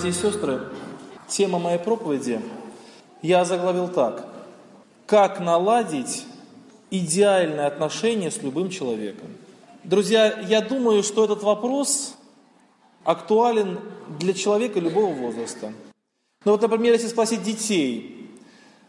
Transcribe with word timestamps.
Братья 0.00 0.18
и 0.18 0.30
сестры, 0.30 0.60
тема 1.28 1.58
моей 1.58 1.78
проповеди 1.78 2.40
я 3.20 3.44
заглавил 3.44 3.86
так. 3.86 4.26
Как 5.04 5.40
наладить 5.40 6.24
идеальные 6.90 7.66
отношения 7.66 8.30
с 8.30 8.42
любым 8.42 8.70
человеком? 8.70 9.28
Друзья, 9.84 10.40
я 10.40 10.62
думаю, 10.62 11.02
что 11.02 11.22
этот 11.22 11.42
вопрос 11.42 12.16
актуален 13.04 13.78
для 14.18 14.32
человека 14.32 14.80
любого 14.80 15.12
возраста. 15.12 15.70
Ну 16.46 16.52
вот, 16.52 16.62
например, 16.62 16.94
если 16.94 17.08
спросить 17.08 17.42
детей, 17.42 18.30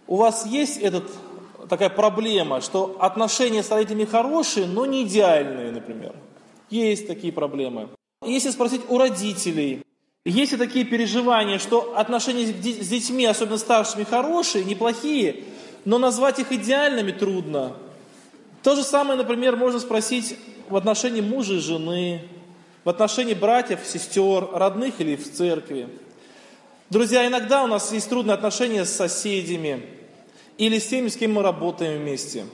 у 0.08 0.16
вас 0.16 0.46
есть 0.46 0.78
этот, 0.78 1.12
такая 1.68 1.90
проблема, 1.90 2.62
что 2.62 2.96
отношения 3.02 3.64
с 3.64 3.70
родителями 3.70 4.06
хорошие, 4.06 4.66
но 4.66 4.86
не 4.86 5.04
идеальные, 5.04 5.74
например? 5.74 6.16
Есть 6.70 7.06
такие 7.06 7.34
проблемы. 7.34 7.90
Если 8.26 8.50
спросить 8.50 8.84
у 8.88 8.98
родителей, 8.98 9.84
есть 10.26 10.52
ли 10.52 10.58
такие 10.58 10.86
переживания, 10.86 11.58
что 11.58 11.98
отношения 11.98 12.46
с 12.46 12.88
детьми, 12.88 13.26
особенно 13.26 13.58
старшими, 13.58 14.04
хорошие, 14.04 14.64
неплохие, 14.64 15.44
но 15.84 15.98
назвать 15.98 16.40
их 16.40 16.52
идеальными 16.52 17.12
трудно. 17.12 17.76
То 18.62 18.76
же 18.76 18.84
самое, 18.84 19.18
например, 19.18 19.56
можно 19.56 19.80
спросить 19.80 20.38
в 20.70 20.76
отношении 20.76 21.22
мужа 21.22 21.56
и 21.56 21.60
жены, 21.60 22.22
в 22.84 22.90
отношении 22.90 23.34
братьев, 23.34 23.80
сестер, 23.84 24.48
родных 24.54 25.00
или 25.00 25.16
в 25.16 25.32
церкви. 25.32 25.90
Друзья, 26.92 27.26
иногда 27.26 27.64
у 27.64 27.68
нас 27.68 27.92
есть 27.92 28.10
трудные 28.10 28.36
отношения 28.36 28.86
с 28.86 28.94
соседями 28.94 29.86
или 30.58 30.78
с 30.78 30.88
теми, 30.88 31.08
с 31.08 31.18
кем 31.18 31.34
мы 31.34 31.42
работаем 31.42 32.00
вместе. 32.00 32.46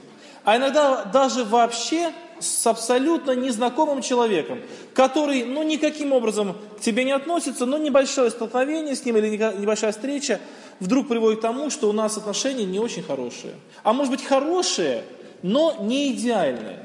А 0.44 0.56
иногда 0.56 1.04
даже 1.04 1.44
вообще 1.44 2.12
с 2.40 2.66
абсолютно 2.66 3.32
незнакомым 3.32 4.02
человеком, 4.02 4.60
который, 4.94 5.44
ну, 5.44 5.62
никаким 5.62 6.12
образом 6.12 6.56
к 6.76 6.80
тебе 6.80 7.04
не 7.04 7.12
относится, 7.12 7.66
но 7.66 7.78
небольшое 7.78 8.30
столкновение 8.30 8.94
с 8.96 9.04
ним 9.04 9.16
или 9.16 9.28
небольшая 9.28 9.92
встреча 9.92 10.40
вдруг 10.80 11.08
приводит 11.08 11.40
к 11.40 11.42
тому, 11.42 11.70
что 11.70 11.88
у 11.88 11.92
нас 11.92 12.16
отношения 12.16 12.64
не 12.64 12.78
очень 12.78 13.02
хорошие. 13.02 13.54
А 13.82 13.92
может 13.92 14.12
быть 14.12 14.24
хорошие, 14.24 15.04
но 15.42 15.76
не 15.80 16.12
идеальные. 16.12 16.82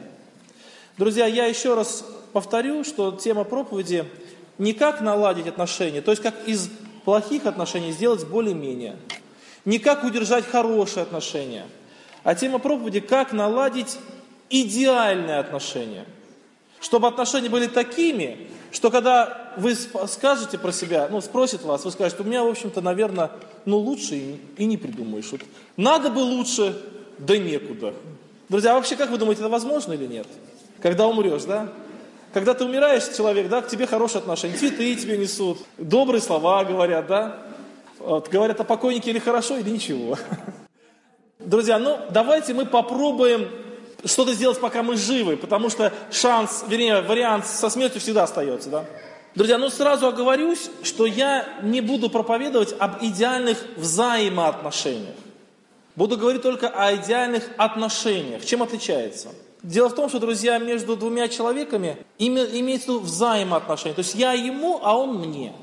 Друзья, 0.97 1.25
я 1.25 1.45
еще 1.45 1.73
раз 1.73 2.05
повторю, 2.33 2.83
что 2.83 3.11
тема 3.11 3.43
проповеди 3.43 4.05
не 4.57 4.73
как 4.73 5.01
наладить 5.01 5.47
отношения, 5.47 6.01
то 6.01 6.11
есть 6.11 6.21
как 6.21 6.35
из 6.47 6.69
плохих 7.03 7.45
отношений 7.45 7.91
сделать 7.91 8.25
более-менее. 8.25 8.95
Не 9.65 9.79
как 9.79 10.03
удержать 10.03 10.45
хорошие 10.45 11.03
отношения, 11.03 11.65
а 12.23 12.35
тема 12.35 12.59
проповеди 12.59 12.99
как 12.99 13.31
наладить 13.31 13.97
идеальные 14.53 15.39
отношения. 15.39 16.05
Чтобы 16.79 17.07
отношения 17.07 17.49
были 17.49 17.65
такими, 17.65 18.47
что 18.71 18.91
когда 18.91 19.53
вы 19.57 19.73
скажете 19.75 20.57
про 20.57 20.71
себя, 20.71 21.07
ну, 21.09 21.21
спросит 21.21 21.63
вас, 21.63 21.83
вы 21.85 21.91
скажете, 21.91 22.21
у 22.21 22.25
меня, 22.25 22.43
в 22.43 22.47
общем-то, 22.47 22.81
наверное, 22.81 23.31
ну, 23.65 23.77
лучше 23.77 24.15
и, 24.57 24.65
не 24.65 24.77
придумаешь. 24.77 25.31
Вот 25.31 25.41
надо 25.75 26.09
бы 26.09 26.19
лучше, 26.19 26.79
да 27.17 27.37
некуда. 27.37 27.93
Друзья, 28.49 28.71
а 28.71 28.75
вообще, 28.75 28.95
как 28.95 29.09
вы 29.09 29.17
думаете, 29.17 29.41
это 29.41 29.49
возможно 29.49 29.93
или 29.93 30.05
нет? 30.05 30.27
Когда 30.81 31.07
умрешь, 31.07 31.43
да? 31.43 31.69
Когда 32.33 32.53
ты 32.53 32.65
умираешь, 32.65 33.15
человек, 33.15 33.47
да, 33.47 33.61
к 33.61 33.67
тебе 33.67 33.87
хорошие 33.87 34.19
отношения, 34.19 34.57
цветы 34.57 34.95
тебе 34.95 35.17
несут, 35.17 35.59
добрые 35.77 36.21
слова 36.21 36.63
говорят, 36.63 37.07
да? 37.07 37.39
Вот, 37.99 38.27
говорят 38.29 38.59
о 38.59 38.63
покойнике 38.65 39.11
или 39.11 39.19
хорошо, 39.19 39.57
или 39.57 39.69
ничего. 39.69 40.17
Друзья, 41.39 41.79
ну 41.79 41.99
давайте 42.11 42.53
мы 42.53 42.65
попробуем 42.65 43.47
что-то 44.05 44.33
сделать, 44.33 44.59
пока 44.59 44.83
мы 44.83 44.97
живы, 44.97 45.37
потому 45.37 45.69
что 45.69 45.93
шанс, 46.11 46.65
вернее, 46.67 47.01
вариант 47.01 47.47
со 47.47 47.69
смертью 47.69 48.01
всегда 48.01 48.23
остается, 48.23 48.69
да? 48.69 48.85
Друзья, 49.35 49.57
ну 49.57 49.69
сразу 49.69 50.07
оговорюсь, 50.07 50.69
что 50.83 51.05
я 51.05 51.47
не 51.63 51.81
буду 51.81 52.09
проповедовать 52.09 52.75
об 52.77 53.03
идеальных 53.03 53.57
взаимоотношениях. 53.77 55.15
Буду 55.95 56.17
говорить 56.17 56.41
только 56.41 56.69
о 56.69 56.95
идеальных 56.95 57.49
отношениях. 57.57 58.45
Чем 58.45 58.61
отличается? 58.61 59.29
Дело 59.63 59.89
в 59.89 59.95
том, 59.95 60.09
что, 60.09 60.19
друзья, 60.19 60.57
между 60.57 60.95
двумя 60.95 61.29
человеками 61.29 61.97
имеется 62.19 62.91
в 62.91 62.95
виду 62.95 62.99
взаимоотношения. 62.99 63.95
То 63.95 64.01
есть 64.01 64.13
я 64.13 64.33
ему, 64.33 64.79
а 64.83 64.97
он 64.97 65.15
мне. 65.17 65.53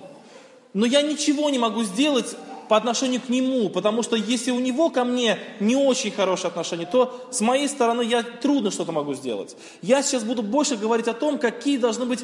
Но 0.72 0.86
я 0.86 1.02
ничего 1.02 1.50
не 1.50 1.58
могу 1.58 1.82
сделать 1.82 2.36
по 2.70 2.76
отношению 2.76 3.20
к 3.20 3.28
нему, 3.28 3.68
потому 3.68 4.04
что 4.04 4.14
если 4.14 4.52
у 4.52 4.60
него 4.60 4.90
ко 4.90 5.02
мне 5.02 5.40
не 5.58 5.74
очень 5.74 6.12
хорошие 6.12 6.50
отношения, 6.50 6.86
то 6.86 7.26
с 7.32 7.40
моей 7.40 7.66
стороны 7.66 8.02
я 8.02 8.22
трудно 8.22 8.70
что-то 8.70 8.92
могу 8.92 9.12
сделать. 9.14 9.56
Я 9.82 10.04
сейчас 10.04 10.22
буду 10.22 10.44
больше 10.44 10.76
говорить 10.76 11.08
о 11.08 11.12
том, 11.12 11.40
какие 11.40 11.78
должны 11.78 12.04
быть 12.04 12.20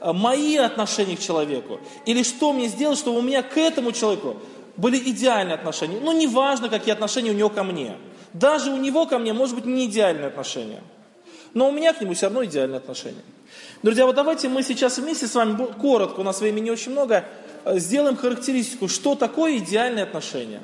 э, 0.00 0.12
мои 0.12 0.56
отношения 0.56 1.16
к 1.16 1.20
человеку. 1.20 1.78
Или 2.06 2.24
что 2.24 2.52
мне 2.52 2.66
сделать, 2.66 2.98
чтобы 2.98 3.20
у 3.20 3.22
меня 3.22 3.44
к 3.44 3.56
этому 3.56 3.92
человеку 3.92 4.38
были 4.76 4.98
идеальные 4.98 5.54
отношения. 5.54 6.00
Ну, 6.02 6.10
неважно, 6.10 6.68
какие 6.68 6.92
отношения 6.92 7.30
у 7.30 7.34
него 7.34 7.48
ко 7.48 7.62
мне. 7.62 7.96
Даже 8.32 8.72
у 8.72 8.76
него 8.76 9.06
ко 9.06 9.20
мне 9.20 9.32
может 9.32 9.54
быть 9.54 9.64
не 9.64 9.86
идеальные 9.86 10.26
отношения. 10.26 10.82
Но 11.52 11.68
у 11.68 11.70
меня 11.70 11.92
к 11.92 12.00
нему 12.00 12.14
все 12.14 12.26
равно 12.26 12.44
идеальные 12.44 12.78
отношения. 12.78 13.22
Друзья, 13.84 14.06
вот 14.06 14.16
давайте 14.16 14.48
мы 14.48 14.64
сейчас 14.64 14.98
вместе 14.98 15.28
с 15.28 15.36
вами, 15.36 15.56
коротко, 15.80 16.18
у 16.18 16.24
нас 16.24 16.40
времени 16.40 16.70
очень 16.70 16.90
много, 16.90 17.24
сделаем 17.66 18.16
характеристику, 18.16 18.88
что 18.88 19.14
такое 19.14 19.58
идеальные 19.58 20.04
отношения. 20.04 20.60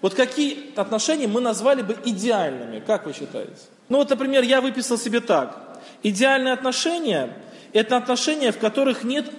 Вот 0.00 0.14
какие 0.14 0.72
отношения 0.76 1.28
мы 1.28 1.40
назвали 1.40 1.82
бы 1.82 1.96
идеальными, 2.04 2.80
как 2.80 3.06
вы 3.06 3.12
считаете? 3.12 3.52
Ну 3.88 3.98
вот, 3.98 4.10
например, 4.10 4.42
я 4.42 4.60
выписал 4.60 4.98
себе 4.98 5.20
так. 5.20 5.80
Идеальные 6.02 6.54
отношения– 6.54 7.36
это 7.72 7.96
отношения, 7.96 8.50
в 8.50 8.58
которых 8.58 9.04
нет 9.04 9.30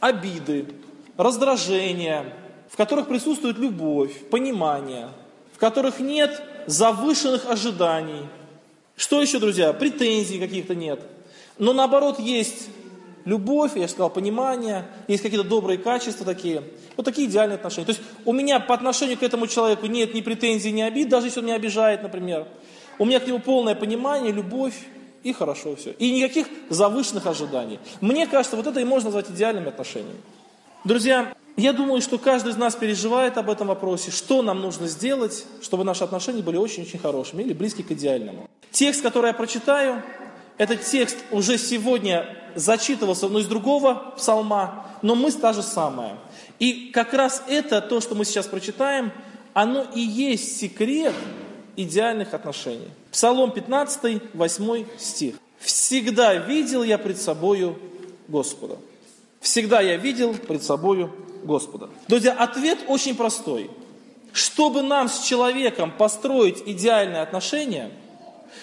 обиды, 0.00 0.66
раздражения, 1.16 2.24
в 2.68 2.76
которых 2.76 3.08
присутствует 3.08 3.58
любовь, 3.58 4.28
понимание, 4.30 5.08
в 5.54 5.58
которых 5.58 6.00
нет 6.00 6.42
завышенных 6.66 7.48
ожиданий. 7.48 8.22
Что 8.96 9.22
еще, 9.22 9.38
друзья? 9.38 9.72
Претензий 9.72 10.38
каких-то 10.38 10.74
нет. 10.74 11.00
Но 11.58 11.72
наоборот 11.72 12.18
есть 12.18 12.68
любовь, 13.30 13.76
я 13.76 13.86
сказал, 13.86 14.10
понимание, 14.10 14.86
есть 15.06 15.22
какие-то 15.22 15.48
добрые 15.48 15.78
качества 15.78 16.26
такие. 16.26 16.64
Вот 16.96 17.04
такие 17.04 17.28
идеальные 17.28 17.54
отношения. 17.54 17.86
То 17.86 17.92
есть 17.92 18.02
у 18.24 18.32
меня 18.32 18.58
по 18.58 18.74
отношению 18.74 19.16
к 19.16 19.22
этому 19.22 19.46
человеку 19.46 19.86
нет 19.86 20.14
ни 20.14 20.20
претензий, 20.20 20.72
ни 20.72 20.80
обид, 20.80 21.08
даже 21.08 21.28
если 21.28 21.38
он 21.38 21.46
меня 21.46 21.54
обижает, 21.54 22.02
например. 22.02 22.48
У 22.98 23.04
меня 23.04 23.20
к 23.20 23.26
нему 23.28 23.38
полное 23.38 23.76
понимание, 23.76 24.32
любовь, 24.32 24.74
и 25.22 25.32
хорошо 25.32 25.76
все. 25.76 25.92
И 25.92 26.10
никаких 26.10 26.48
завышенных 26.70 27.26
ожиданий. 27.26 27.78
Мне 28.00 28.26
кажется, 28.26 28.56
вот 28.56 28.66
это 28.66 28.80
и 28.80 28.84
можно 28.84 29.06
назвать 29.06 29.30
идеальными 29.30 29.68
отношениями. 29.68 30.18
Друзья, 30.82 31.32
я 31.56 31.72
думаю, 31.72 32.00
что 32.00 32.18
каждый 32.18 32.50
из 32.50 32.56
нас 32.56 32.74
переживает 32.74 33.38
об 33.38 33.48
этом 33.48 33.68
вопросе, 33.68 34.10
что 34.10 34.42
нам 34.42 34.60
нужно 34.60 34.88
сделать, 34.88 35.44
чтобы 35.62 35.84
наши 35.84 36.02
отношения 36.02 36.42
были 36.42 36.56
очень-очень 36.56 36.98
хорошими 36.98 37.42
или 37.42 37.52
близки 37.52 37.82
к 37.84 37.92
идеальному. 37.92 38.48
Текст, 38.72 39.02
который 39.02 39.28
я 39.28 39.34
прочитаю, 39.34 40.02
этот 40.60 40.84
текст 40.84 41.16
уже 41.30 41.56
сегодня 41.56 42.36
зачитывался, 42.54 43.28
но 43.28 43.38
из 43.38 43.46
другого 43.46 44.12
псалма, 44.18 44.88
но 45.00 45.14
мысль 45.14 45.40
та 45.40 45.54
же 45.54 45.62
самая. 45.62 46.18
И 46.58 46.90
как 46.92 47.14
раз 47.14 47.42
это, 47.48 47.80
то, 47.80 47.98
что 48.02 48.14
мы 48.14 48.26
сейчас 48.26 48.46
прочитаем, 48.46 49.10
оно 49.54 49.86
и 49.94 50.00
есть 50.00 50.58
секрет 50.58 51.14
идеальных 51.76 52.34
отношений. 52.34 52.90
Псалом 53.10 53.52
15, 53.52 54.34
8 54.34 54.84
стих. 54.98 55.36
«Всегда 55.60 56.34
видел 56.34 56.82
я 56.82 56.98
пред 56.98 57.18
собою 57.18 57.78
Господа». 58.28 58.76
Всегда 59.40 59.80
я 59.80 59.96
видел 59.96 60.34
пред 60.34 60.62
собою 60.62 61.10
Господа. 61.42 61.88
Друзья, 62.06 62.34
ответ 62.34 62.80
очень 62.86 63.14
простой. 63.14 63.70
Чтобы 64.34 64.82
нам 64.82 65.08
с 65.08 65.20
человеком 65.20 65.90
построить 65.90 66.62
идеальные 66.66 67.22
отношения, 67.22 67.90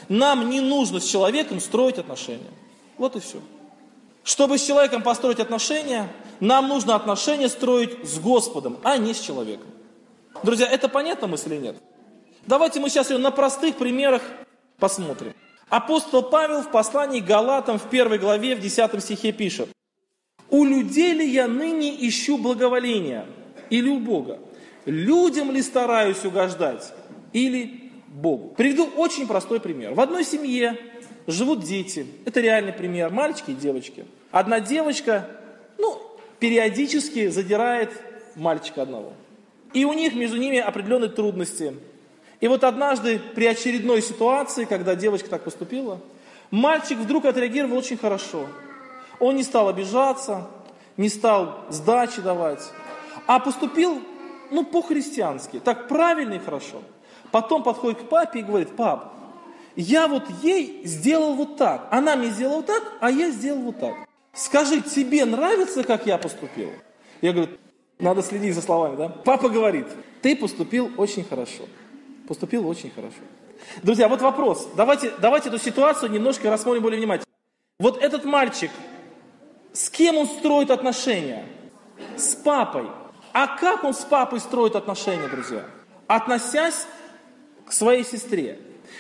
нам 0.10 0.50
не 0.50 0.62
нужно 0.62 1.00
с 1.00 1.06
человеком 1.06 1.60
строить 1.60 1.98
отношения. 1.98 2.50
Вот 2.98 3.16
и 3.16 3.20
все. 3.20 3.40
Чтобы 4.24 4.58
с 4.58 4.66
человеком 4.66 5.04
построить 5.04 5.40
отношения, 5.40 6.10
нам 6.40 6.68
нужно 6.68 6.96
отношения 6.96 7.48
строить 7.48 8.08
с 8.08 8.20
Господом, 8.20 8.78
а 8.84 8.98
не 8.98 9.14
с 9.14 9.20
человеком. 9.20 9.68
Друзья, 10.44 10.68
это 10.68 10.90
понятна 10.90 11.28
мысль 11.28 11.54
или 11.54 11.62
нет? 11.62 11.78
Давайте 12.46 12.80
мы 12.80 12.90
сейчас 12.90 13.10
ее 13.10 13.18
на 13.18 13.32
простых 13.32 13.76
примерах 13.76 14.22
посмотрим. 14.80 15.34
Апостол 15.70 16.24
Павел 16.24 16.62
в 16.62 16.72
послании 16.72 17.20
к 17.20 17.26
Галатам 17.26 17.78
в 17.78 17.90
первой 17.90 18.18
главе 18.18 18.56
в 18.56 18.62
10 18.62 19.04
стихе 19.04 19.32
пишет. 19.32 19.70
«У 20.50 20.64
людей 20.64 21.14
ли 21.14 21.30
я 21.30 21.48
ныне 21.48 21.94
ищу 22.08 22.38
благоволения 22.38 23.26
или 23.70 23.90
у 23.90 24.00
Бога? 24.00 24.40
Людям 24.86 25.52
ли 25.52 25.62
стараюсь 25.62 26.24
угождать 26.24 26.94
или 27.34 27.87
Богу?» 28.08 28.54
Приведу 28.56 28.86
очень 28.96 29.28
простой 29.28 29.60
пример. 29.60 29.94
В 29.94 30.00
одной 30.00 30.24
семье 30.24 30.78
живут 31.28 31.64
дети. 31.64 32.06
Это 32.26 32.40
реальный 32.40 32.74
пример. 32.74 33.12
Мальчики 33.12 33.52
и 33.52 33.56
девочки. 33.56 34.06
Одна 34.32 34.60
девочка, 34.60 35.30
ну, 35.78 36.02
периодически 36.40 37.28
задирает 37.30 37.92
мальчика 38.36 38.84
одного. 38.84 39.14
И 39.74 39.86
у 39.86 39.94
них 39.94 40.16
между 40.16 40.38
ними 40.38 40.58
определенные 40.58 41.10
трудности. 41.10 41.76
И 42.40 42.48
вот 42.48 42.64
однажды 42.64 43.20
при 43.36 43.46
очередной 43.46 44.02
ситуации, 44.02 44.66
когда 44.66 44.96
девочка 44.96 45.30
так 45.30 45.44
поступила, 45.44 46.00
мальчик 46.52 46.98
вдруг 46.98 47.26
отреагировал 47.26 47.78
очень 47.78 47.98
хорошо. 47.98 48.48
Он 49.20 49.36
не 49.36 49.44
стал 49.44 49.68
обижаться, 49.68 50.48
не 50.96 51.10
стал 51.10 51.66
сдачи 51.70 52.22
давать. 52.22 52.62
а 53.26 53.40
поступил, 53.40 54.02
ну, 54.52 54.64
по-христиански, 54.64 55.60
так 55.60 55.88
правильно 55.88 56.36
и 56.36 56.40
хорошо. 56.40 56.82
Потом 57.32 57.64
подходит 57.64 58.02
к 58.02 58.10
папе 58.10 58.40
и 58.40 58.44
говорит, 58.44 58.76
пап, 58.76 59.14
я 59.76 60.08
вот 60.08 60.24
ей 60.42 60.82
сделал 60.86 61.36
вот 61.36 61.58
так, 61.58 61.88
она 61.92 62.16
мне 62.16 62.30
сделала 62.30 62.58
вот 62.58 62.66
так, 62.66 62.84
а 63.00 63.12
я 63.12 63.30
сделал 63.30 63.62
вот 63.62 63.80
так. 63.80 63.94
Скажи, 64.34 64.82
тебе 64.82 65.26
нравится, 65.26 65.84
как 65.84 66.06
я 66.06 66.18
поступил? 66.18 66.72
Я 67.22 67.34
говорю, 67.34 67.52
надо 68.00 68.22
следить 68.22 68.54
за 68.54 68.62
словами, 68.62 68.96
да? 68.96 69.10
Папа 69.10 69.50
говорит, 69.50 69.88
ты 70.22 70.36
поступил 70.36 70.92
очень 70.98 71.24
хорошо. 71.24 71.64
Поступил 72.28 72.68
очень 72.68 72.92
хорошо. 72.92 73.18
Друзья, 73.84 74.08
вот 74.08 74.22
вопрос. 74.22 74.68
Давайте, 74.76 75.12
давайте 75.20 75.50
эту 75.50 75.58
ситуацию 75.58 76.12
немножко 76.12 76.50
рассмотрим 76.50 76.84
более 76.84 77.00
внимательно. 77.00 77.28
Вот 77.80 78.02
этот 78.02 78.26
мальчик, 78.26 78.72
с 79.74 79.90
кем 79.90 80.18
он 80.18 80.28
строит 80.28 80.72
отношения? 80.72 81.46
С 82.16 82.36
папой. 82.36 82.88
А 83.34 83.58
как 83.58 83.84
он 83.84 83.94
с 83.94 84.04
папой 84.04 84.40
строит 84.40 84.76
отношения, 84.76 85.28
друзья? 85.28 85.66
Относясь 86.08 86.88
к 87.68 87.74
своей 87.74 88.04
сестре. 88.04 88.60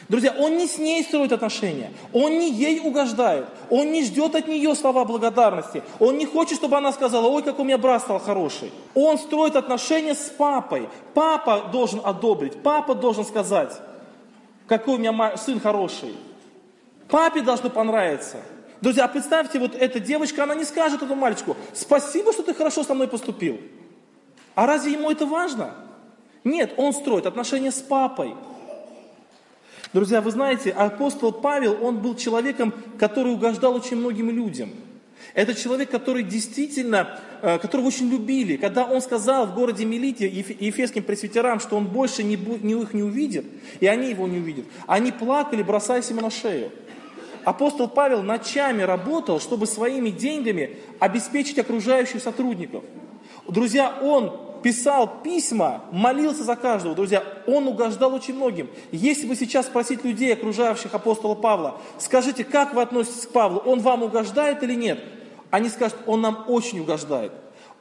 Друзья, 0.10 0.36
он 0.38 0.58
не 0.58 0.68
с 0.68 0.78
ней 0.78 1.04
строит 1.04 1.32
отношения, 1.32 1.92
он 2.14 2.38
не 2.38 2.52
ей 2.52 2.80
угождает, 2.82 3.46
он 3.70 3.92
не 3.92 4.04
ждет 4.04 4.36
от 4.36 4.48
нее 4.48 4.76
слова 4.76 5.06
благодарности, 5.06 5.82
он 6.00 6.18
не 6.18 6.26
хочет, 6.26 6.58
чтобы 6.58 6.78
она 6.78 6.92
сказала, 6.92 7.28
ой, 7.28 7.42
как 7.42 7.60
у 7.60 7.64
меня 7.64 7.78
брат 7.78 8.02
стал 8.02 8.20
хороший. 8.20 8.72
Он 8.94 9.18
строит 9.18 9.56
отношения 9.56 10.14
с 10.14 10.30
папой. 10.30 10.88
Папа 11.14 11.70
должен 11.72 12.02
одобрить, 12.04 12.62
папа 12.62 12.94
должен 12.94 13.26
сказать, 13.26 13.74
какой 14.68 14.96
у 14.96 14.98
меня 14.98 15.36
сын 15.38 15.60
хороший. 15.60 16.16
Папе 17.10 17.42
должно 17.42 17.70
понравиться. 17.70 18.38
Друзья, 18.82 19.08
представьте, 19.08 19.60
вот 19.60 19.74
эта 19.76 20.00
девочка, 20.00 20.44
она 20.44 20.54
не 20.54 20.66
скажет 20.66 21.02
этому 21.02 21.16
мальчику, 21.16 21.58
спасибо, 21.74 22.32
что 22.32 22.44
ты 22.44 22.54
хорошо 22.54 22.84
со 22.84 22.94
мной 22.94 23.08
поступил. 23.08 23.60
А 24.54 24.68
разве 24.68 24.94
ему 24.94 25.10
это 25.10 25.26
важно? 25.26 25.74
Нет, 26.44 26.74
он 26.78 26.94
строит 26.94 27.26
отношения 27.26 27.72
с 27.72 27.80
папой. 27.80 28.36
Друзья, 29.94 30.22
вы 30.22 30.32
знаете, 30.32 30.72
апостол 30.72 31.32
Павел, 31.32 31.78
он 31.82 32.00
был 32.00 32.16
человеком, 32.16 32.74
который 33.00 33.32
угождал 33.32 33.76
очень 33.76 33.98
многим 33.98 34.30
людям. 34.30 34.72
Это 35.34 35.54
человек, 35.54 35.90
который 35.90 36.24
действительно, 36.24 37.20
э, 37.42 37.60
которого 37.60 37.88
очень 37.88 38.10
любили. 38.10 38.58
Когда 38.58 38.86
он 38.86 39.02
сказал 39.02 39.46
в 39.46 39.56
городе 39.56 39.86
Мелите 39.86 40.28
ефесским 40.28 41.04
пресвитерам, 41.04 41.60
что 41.60 41.78
он 41.78 41.86
больше 41.86 42.24
не, 42.24 42.36
не 42.36 42.74
их 42.82 42.94
не 42.94 43.04
увидит, 43.04 43.46
и 43.80 43.88
они 43.88 44.10
его 44.10 44.28
не 44.28 44.40
увидят, 44.40 44.66
они 44.88 45.12
плакали, 45.12 45.64
бросаясь 45.64 46.10
ему 46.10 46.22
на 46.22 46.32
шею. 46.32 46.72
Апостол 47.44 47.88
Павел 47.88 48.24
ночами 48.24 48.82
работал, 48.82 49.40
чтобы 49.40 49.68
своими 49.68 50.10
деньгами 50.10 50.78
обеспечить 51.00 51.60
окружающих 51.60 52.22
сотрудников. 52.22 52.84
Друзья, 53.48 53.98
он 54.02 54.47
писал 54.62 55.22
письма, 55.24 55.84
молился 55.92 56.44
за 56.44 56.56
каждого. 56.56 56.96
Друзья, 56.96 57.24
он 57.46 57.68
угождал 57.68 58.14
очень 58.14 58.36
многим. 58.36 58.70
Если 58.92 59.26
бы 59.28 59.36
сейчас 59.36 59.68
спросить 59.68 60.04
людей, 60.04 60.34
окружающих 60.34 60.94
апостола 60.94 61.36
Павла, 61.36 61.80
скажите, 61.98 62.44
как 62.44 62.74
вы 62.74 62.82
относитесь 62.82 63.26
к 63.26 63.32
Павлу, 63.32 63.60
он 63.60 63.80
вам 63.80 64.04
угождает 64.04 64.64
или 64.64 64.76
нет? 64.76 65.00
Они 65.50 65.70
скажут, 65.70 65.98
он 66.06 66.22
нам 66.22 66.46
очень 66.48 66.80
угождает. 66.80 67.32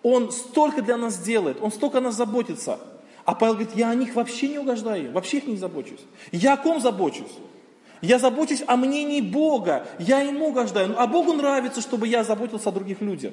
Он 0.02 0.31
столько 0.31 0.82
для 0.82 0.96
нас 0.96 1.19
делает, 1.19 1.58
он 1.61 1.73
столько 1.73 1.99
о 1.99 2.00
нас 2.00 2.14
заботится. 2.14 2.78
А 3.25 3.34
Павел 3.34 3.55
говорит, 3.55 3.75
я 3.75 3.90
о 3.90 3.94
них 3.94 4.14
вообще 4.14 4.49
не 4.49 4.58
угождаю, 4.58 5.12
вообще 5.12 5.38
их 5.38 5.49
не 5.49 5.56
забочусь. 5.56 6.00
Я 6.31 6.55
о 6.55 6.56
ком 6.56 6.81
забочусь? 6.81 7.32
Я 8.00 8.19
забочусь 8.19 8.62
о 8.67 8.76
мнении 8.76 9.20
Бога, 9.20 9.87
я 9.99 10.20
ему 10.20 10.49
угождаю. 10.49 10.94
А 10.96 11.06
Богу 11.06 11.32
нравится, 11.32 11.81
чтобы 11.81 12.06
я 12.06 12.23
заботился 12.23 12.69
о 12.69 12.73
других 12.73 13.00
людях. 13.00 13.32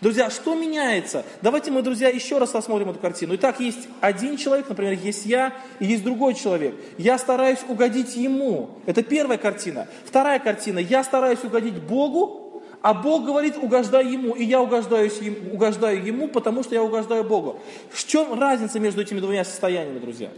Друзья, 0.00 0.30
что 0.30 0.54
меняется? 0.54 1.24
Давайте 1.42 1.70
мы, 1.70 1.82
друзья, 1.82 2.08
еще 2.08 2.38
раз 2.38 2.54
рассмотрим 2.54 2.90
эту 2.90 2.98
картину. 2.98 3.34
Итак, 3.34 3.60
есть 3.60 3.88
один 4.00 4.36
человек, 4.36 4.68
например, 4.68 4.92
есть 4.92 5.26
я, 5.26 5.52
и 5.78 5.86
есть 5.86 6.04
другой 6.04 6.34
человек. 6.34 6.74
Я 6.96 7.18
стараюсь 7.18 7.60
угодить 7.68 8.16
ему. 8.16 8.70
Это 8.86 9.02
первая 9.02 9.38
картина. 9.38 9.88
Вторая 10.04 10.38
картина. 10.38 10.78
Я 10.78 11.04
стараюсь 11.04 11.42
угодить 11.44 11.74
Богу, 11.74 12.62
а 12.82 12.94
Бог 12.94 13.26
говорит, 13.26 13.56
угождай 13.58 14.06
ему, 14.06 14.34
и 14.34 14.44
я 14.44 14.60
угождаю, 14.60 15.10
угождаю 15.52 16.04
ему, 16.04 16.28
потому 16.28 16.62
что 16.62 16.74
я 16.74 16.82
угождаю 16.82 17.24
Богу. 17.24 17.60
В 17.90 18.06
чем 18.06 18.38
разница 18.38 18.80
между 18.80 19.02
этими 19.02 19.20
двумя 19.20 19.44
состояниями, 19.44 19.98
друзья? 19.98 20.30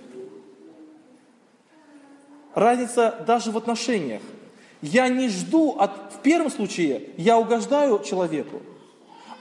Разница 2.54 3.22
даже 3.26 3.50
в 3.50 3.56
отношениях. 3.56 4.22
Я 4.82 5.08
не 5.08 5.28
жду, 5.28 5.76
от, 5.78 5.92
в 6.14 6.18
первом 6.22 6.50
случае 6.50 7.10
я 7.16 7.38
угождаю 7.38 8.02
человеку, 8.02 8.60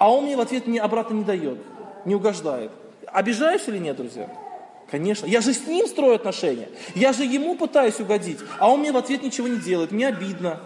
а 0.01 0.09
он 0.09 0.23
мне 0.23 0.35
в 0.35 0.39
ответ 0.39 0.65
мне 0.65 0.81
обратно 0.81 1.13
не 1.13 1.23
дает, 1.23 1.59
не 2.05 2.15
угождает. 2.15 2.71
Обижаюсь 3.05 3.67
или 3.67 3.77
нет, 3.77 3.97
друзья? 3.97 4.27
Конечно. 4.89 5.27
Я 5.27 5.41
же 5.41 5.53
с 5.53 5.67
ним 5.67 5.85
строю 5.85 6.15
отношения. 6.15 6.69
Я 6.95 7.13
же 7.13 7.23
ему 7.23 7.53
пытаюсь 7.53 7.99
угодить, 7.99 8.39
а 8.57 8.71
он 8.71 8.79
мне 8.79 8.91
в 8.91 8.97
ответ 8.97 9.21
ничего 9.21 9.47
не 9.47 9.57
делает. 9.57 9.91
Мне 9.91 10.07
обидно. 10.07 10.59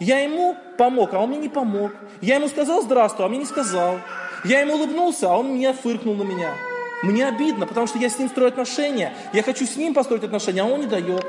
Я 0.00 0.20
ему 0.20 0.56
помог, 0.78 1.12
а 1.12 1.18
он 1.18 1.28
мне 1.28 1.38
не 1.38 1.50
помог. 1.50 1.92
Я 2.22 2.36
ему 2.36 2.48
сказал 2.48 2.80
здравствуй, 2.80 3.26
а 3.26 3.28
мне 3.28 3.40
не 3.40 3.44
сказал. 3.44 3.98
Я 4.42 4.60
ему 4.60 4.76
улыбнулся, 4.76 5.30
а 5.30 5.36
он 5.36 5.54
меня 5.54 5.74
фыркнул 5.74 6.14
на 6.14 6.22
меня. 6.22 6.54
Мне 7.02 7.28
обидно, 7.28 7.66
потому 7.66 7.86
что 7.86 7.98
я 7.98 8.08
с 8.08 8.18
ним 8.18 8.30
строю 8.30 8.48
отношения. 8.48 9.12
Я 9.34 9.42
хочу 9.42 9.66
с 9.66 9.76
ним 9.76 9.92
построить 9.92 10.24
отношения, 10.24 10.62
а 10.62 10.64
он 10.64 10.80
не 10.80 10.86
дает. 10.86 11.26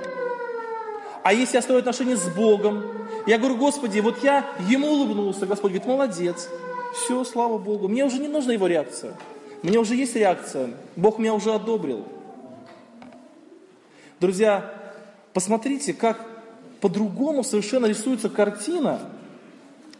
А 1.23 1.33
если 1.33 1.57
я 1.57 1.61
строю 1.61 1.79
отношения 1.79 2.15
с 2.15 2.25
Богом, 2.29 2.85
я 3.25 3.37
говорю, 3.37 3.57
Господи, 3.57 3.99
вот 3.99 4.23
я 4.23 4.45
ему 4.69 4.87
улыбнулся, 4.87 5.45
Господь 5.45 5.71
говорит, 5.71 5.87
молодец. 5.89 6.47
Все, 6.93 7.23
слава 7.23 7.57
Богу. 7.57 7.87
Мне 7.87 8.05
уже 8.05 8.19
не 8.19 8.27
нужна 8.27 8.53
его 8.53 8.67
реакция. 8.67 9.15
Мне 9.63 9.79
уже 9.79 9.95
есть 9.95 10.15
реакция. 10.15 10.71
Бог 10.95 11.17
меня 11.17 11.33
уже 11.33 11.53
одобрил. 11.53 12.05
Друзья, 14.19 14.73
посмотрите, 15.33 15.93
как 15.93 16.25
по-другому 16.81 17.43
совершенно 17.43 17.87
рисуется 17.87 18.29
картина, 18.29 18.99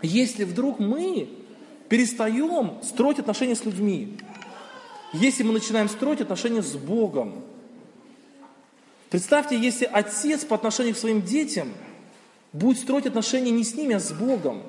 если 0.02 0.44
вдруг 0.44 0.80
мы 0.80 1.30
перестаем 1.90 2.82
строить 2.84 3.20
отношения 3.20 3.56
с 3.56 3.66
людьми. 3.66 4.18
Если 5.14 5.44
мы 5.44 5.54
начинаем 5.54 5.90
строить 5.90 6.22
отношения 6.22 6.62
с 6.62 6.76
Богом. 6.76 7.44
Представьте, 9.10 9.58
если 9.58 9.90
отец 9.92 10.44
по 10.44 10.56
отношению 10.56 10.96
к 10.96 10.98
своим 10.98 11.22
детям 11.22 11.72
будет 12.52 12.80
строить 12.80 13.06
отношения 13.06 13.52
не 13.52 13.64
с 13.64 13.76
ними, 13.76 13.96
а 13.96 14.00
с 14.00 14.12
Богом. 14.12 14.64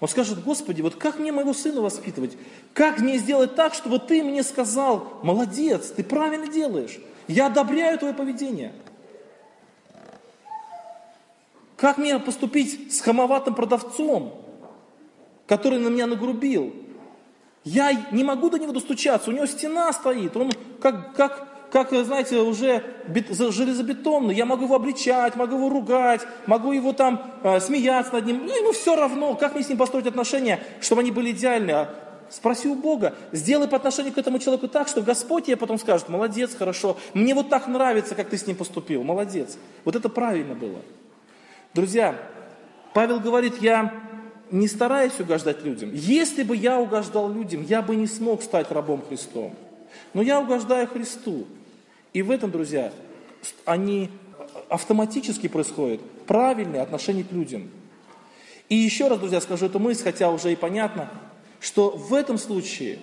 Он 0.00 0.08
скажет, 0.08 0.42
Господи, 0.42 0.80
вот 0.80 0.96
как 0.96 1.18
мне 1.18 1.30
моего 1.30 1.52
сына 1.52 1.82
воспитывать? 1.82 2.36
Как 2.72 2.98
мне 3.00 3.18
сделать 3.18 3.54
так, 3.54 3.74
чтобы 3.74 3.98
ты 3.98 4.22
мне 4.22 4.42
сказал, 4.42 5.20
молодец, 5.22 5.92
ты 5.94 6.02
правильно 6.02 6.48
делаешь, 6.48 6.98
я 7.28 7.46
одобряю 7.46 7.98
твое 7.98 8.14
поведение. 8.14 8.72
Как 11.76 11.98
мне 11.98 12.18
поступить 12.18 12.94
с 12.94 13.00
хамоватым 13.00 13.54
продавцом, 13.54 14.42
который 15.46 15.78
на 15.78 15.88
меня 15.88 16.06
нагрубил? 16.06 16.74
Я 17.62 17.92
не 18.10 18.24
могу 18.24 18.48
до 18.48 18.58
него 18.58 18.72
достучаться, 18.72 19.30
у 19.30 19.34
него 19.34 19.46
стена 19.46 19.92
стоит, 19.92 20.34
он 20.34 20.50
как, 20.80 21.14
как 21.14 21.49
как, 21.70 21.90
знаете, 21.92 22.38
уже 22.38 22.82
железобетонный. 23.28 24.34
Я 24.34 24.46
могу 24.46 24.64
его 24.64 24.74
обличать, 24.74 25.36
могу 25.36 25.56
его 25.56 25.68
ругать, 25.68 26.22
могу 26.46 26.72
его 26.72 26.92
там 26.92 27.32
э, 27.42 27.60
смеяться 27.60 28.14
над 28.14 28.26
ним. 28.26 28.46
Ну, 28.46 28.56
ему 28.56 28.72
все 28.72 28.96
равно, 28.96 29.34
как 29.34 29.54
мне 29.54 29.62
с 29.62 29.68
ним 29.68 29.78
построить 29.78 30.06
отношения, 30.06 30.60
чтобы 30.80 31.02
они 31.02 31.10
были 31.10 31.30
идеальны. 31.30 31.70
А 31.70 31.94
спроси 32.28 32.68
у 32.68 32.74
Бога, 32.74 33.14
сделай 33.32 33.68
по 33.68 33.76
отношению 33.76 34.12
к 34.12 34.18
этому 34.18 34.38
человеку 34.38 34.68
так, 34.68 34.88
что 34.88 35.02
Господь 35.02 35.46
тебе 35.46 35.56
потом 35.56 35.78
скажет, 35.78 36.08
молодец, 36.08 36.54
хорошо, 36.56 36.96
мне 37.14 37.34
вот 37.34 37.48
так 37.48 37.66
нравится, 37.66 38.14
как 38.14 38.28
ты 38.28 38.36
с 38.36 38.46
ним 38.46 38.56
поступил, 38.56 39.02
молодец. 39.02 39.56
Вот 39.84 39.96
это 39.96 40.08
правильно 40.08 40.54
было. 40.54 40.80
Друзья, 41.74 42.16
Павел 42.94 43.20
говорит, 43.20 43.60
я 43.60 43.92
не 44.50 44.66
стараюсь 44.66 45.18
угождать 45.20 45.64
людям. 45.64 45.90
Если 45.92 46.42
бы 46.42 46.56
я 46.56 46.80
угождал 46.80 47.32
людям, 47.32 47.62
я 47.62 47.82
бы 47.82 47.94
не 47.94 48.06
смог 48.06 48.42
стать 48.42 48.70
рабом 48.72 49.02
Христом. 49.08 49.54
Но 50.14 50.22
я 50.22 50.40
угождаю 50.40 50.88
Христу. 50.88 51.46
И 52.12 52.22
в 52.22 52.30
этом, 52.30 52.50
друзья, 52.50 52.92
они 53.64 54.10
автоматически 54.68 55.48
происходят 55.48 56.00
правильные 56.26 56.82
отношения 56.82 57.24
к 57.24 57.32
людям. 57.32 57.70
И 58.68 58.74
еще 58.74 59.08
раз, 59.08 59.18
друзья, 59.18 59.40
скажу 59.40 59.66
эту 59.66 59.78
мысль, 59.78 60.04
хотя 60.04 60.30
уже 60.30 60.52
и 60.52 60.56
понятно, 60.56 61.10
что 61.60 61.90
в 61.90 62.14
этом 62.14 62.38
случае 62.38 62.98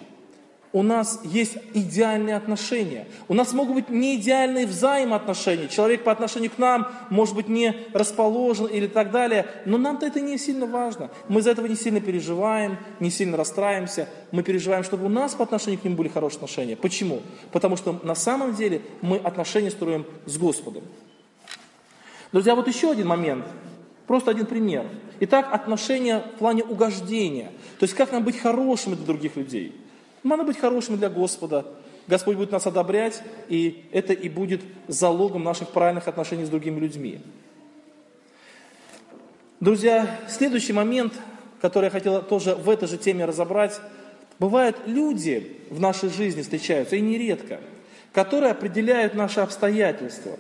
у 0.74 0.84
нас 0.84 1.22
есть 1.24 1.58
идеальные 1.74 2.36
отношения. 2.36 3.08
У 3.28 3.34
нас 3.34 3.54
могут 3.54 3.76
быть 3.76 3.90
не 3.90 4.18
идеальные 4.18 4.68
взаимоотношения. 4.68 5.70
Человек 5.70 6.04
по 6.04 6.12
отношению 6.12 6.52
к 6.52 6.58
нам 6.58 6.90
может 7.10 7.36
быть 7.36 7.48
не 7.48 7.74
расположен 7.94 8.66
или 8.66 8.88
так 8.88 9.12
далее. 9.12 9.46
Но 9.66 9.78
нам-то 9.78 10.06
это 10.06 10.20
не 10.20 10.38
сильно 10.38 10.66
важно. 10.66 11.10
Мы 11.30 11.40
из-за 11.40 11.52
этого 11.52 11.68
не 11.68 11.76
сильно 11.76 12.02
переживаем, 12.02 12.78
не 13.00 13.10
сильно 13.10 13.38
расстраиваемся. 13.38 14.10
Мы 14.32 14.44
переживаем, 14.44 14.84
чтобы 14.84 15.06
у 15.06 15.10
нас 15.10 15.36
по 15.36 15.44
отношению 15.44 15.80
к 15.80 15.86
ним 15.86 15.96
были 15.96 16.10
хорошие 16.10 16.38
отношения. 16.38 16.76
Почему? 16.76 17.22
Потому 17.52 17.78
что 17.78 18.00
на 18.04 18.16
самом 18.16 18.54
деле 18.54 18.82
мы 19.02 19.18
отношения 19.18 19.72
строим 19.72 20.06
с 20.26 20.38
Господом. 20.38 20.84
Друзья, 22.34 22.56
вот 22.56 22.68
еще 22.68 22.92
один 22.92 23.08
момент. 23.08 23.46
Просто 24.06 24.32
один 24.32 24.46
пример. 24.46 24.86
Итак, 25.22 25.48
отношения 25.52 26.24
в 26.36 26.40
плане 26.40 26.64
угождения. 26.64 27.52
То 27.80 27.84
есть 27.84 27.94
как 27.94 28.12
нам 28.12 28.24
быть 28.24 28.38
хорошими 28.38 28.96
для 28.96 29.06
других 29.06 29.38
людей– 29.38 29.74
Надо 30.28 30.44
быть 30.44 30.60
хорошими 30.60 30.98
для 30.98 31.10
Господа. 31.10 31.66
Господь 32.08 32.36
будет 32.36 32.52
нас 32.52 32.68
одобрять, 32.68 33.22
и 33.48 33.86
это 33.92 34.14
и 34.14 34.28
будет 34.28 34.62
залогом 34.88 35.44
наших 35.44 35.70
правильных 35.70 36.08
отношений 36.08 36.46
с 36.46 36.50
другими 36.50 36.80
людьми. 36.80 37.22
Друзья, 39.60 40.20
следующий 40.28 40.74
момент, 40.74 41.14
который 41.62 41.86
я 41.86 41.90
хотел 41.90 42.22
тоже 42.22 42.56
в 42.56 42.70
этой 42.70 42.88
же 42.88 42.98
теме 42.98 43.26
разобрать. 43.26 43.80
Бывают 44.38 44.78
люди 44.86 45.58
в 45.70 45.80
нашей 45.80 46.10
жизни 46.10 46.42
встречаются, 46.42 46.96
и 46.96 47.02
нередко, 47.02 47.60
которые 48.14 48.52
определяют 48.52 49.16
наши 49.16 49.40
обстоятельства. 49.40 50.38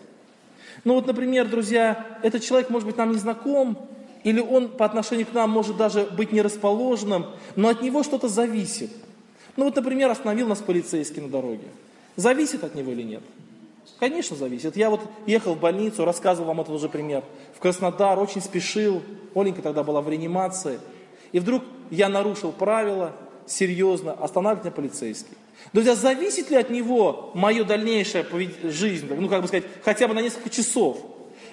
Ну 0.83 0.95
вот, 0.95 1.07
например, 1.07 1.47
друзья, 1.47 2.19
этот 2.23 2.43
человек 2.43 2.69
может 2.69 2.87
быть 2.87 2.97
нам 2.97 3.11
не 3.11 3.17
знаком, 3.17 3.89
или 4.23 4.39
он 4.39 4.69
по 4.69 4.85
отношению 4.85 5.25
к 5.25 5.33
нам 5.33 5.49
может 5.49 5.77
даже 5.77 6.05
быть 6.05 6.31
нерасположенным, 6.31 7.27
но 7.55 7.69
от 7.69 7.81
него 7.81 8.03
что-то 8.03 8.27
зависит. 8.27 8.91
Ну 9.57 9.65
вот, 9.65 9.75
например, 9.75 10.09
остановил 10.09 10.47
нас 10.47 10.59
полицейский 10.59 11.21
на 11.21 11.29
дороге. 11.29 11.67
Зависит 12.15 12.63
от 12.63 12.75
него 12.75 12.91
или 12.91 13.01
нет? 13.01 13.23
Конечно, 13.99 14.35
зависит. 14.35 14.77
Я 14.77 14.89
вот 14.89 15.01
ехал 15.25 15.55
в 15.55 15.59
больницу, 15.59 16.05
рассказывал 16.05 16.49
вам 16.49 16.61
этот 16.61 16.75
уже 16.75 16.87
пример. 16.87 17.23
В 17.55 17.59
Краснодар, 17.59 18.19
очень 18.19 18.41
спешил. 18.41 19.01
Оленька 19.33 19.61
тогда 19.61 19.83
была 19.83 20.01
в 20.01 20.09
реанимации. 20.09 20.79
И 21.31 21.39
вдруг 21.39 21.63
я 21.89 22.07
нарушил 22.07 22.51
правила, 22.51 23.13
серьезно, 23.47 24.13
останавливает 24.13 24.65
меня 24.65 24.75
полицейский. 24.75 25.35
Друзья, 25.73 25.95
зависит 25.95 26.51
ли 26.51 26.57
от 26.57 26.69
него 26.69 27.31
мое 27.33 27.63
дальнейшая 27.63 28.25
жизнь, 28.63 29.07
ну, 29.13 29.27
как 29.27 29.41
бы 29.41 29.47
сказать, 29.47 29.65
хотя 29.83 30.07
бы 30.07 30.13
на 30.13 30.21
несколько 30.21 30.49
часов? 30.49 30.97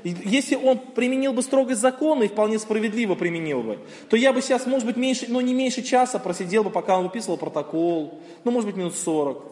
Если 0.05 0.55
он 0.55 0.79
применил 0.79 1.33
бы 1.33 1.41
строгость 1.43 1.81
закона 1.81 2.25
и 2.25 2.29
вполне 2.29 2.59
справедливо 2.59 3.15
применил 3.15 3.63
бы, 3.63 3.79
то 4.11 4.19
я 4.19 4.35
бы 4.35 4.43
сейчас, 4.43 4.67
может 4.67 4.85
быть, 4.85 4.97
меньше, 4.97 5.25
но 5.29 5.41
не 5.41 5.55
меньше 5.55 5.83
часа 5.83 6.19
просидел 6.19 6.63
бы, 6.63 6.69
пока 6.69 6.99
он 6.99 7.05
выписывал 7.05 7.39
протокол, 7.39 8.21
ну, 8.45 8.51
может 8.51 8.67
быть, 8.67 8.77
минут 8.77 8.95
40. 8.95 9.43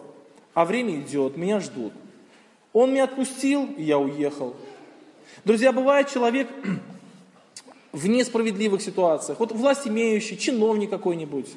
А 0.53 0.65
время 0.67 1.01
идет, 1.01 1.39
меня 1.39 1.59
ждут. 1.59 1.95
Он 2.75 2.91
меня 2.93 3.05
отпустил, 3.05 3.65
и 3.79 3.83
я 3.83 3.99
уехал. 3.99 4.55
Друзья, 5.47 5.73
бывает 5.73 6.11
человек 6.11 6.51
в 7.93 8.07
несправедливых 8.07 8.83
ситуациях, 8.83 9.41
вот 9.41 9.53
власть 9.53 9.89
имеющий, 9.89 10.39
чиновник 10.39 10.91
какой-нибудь, 10.91 11.49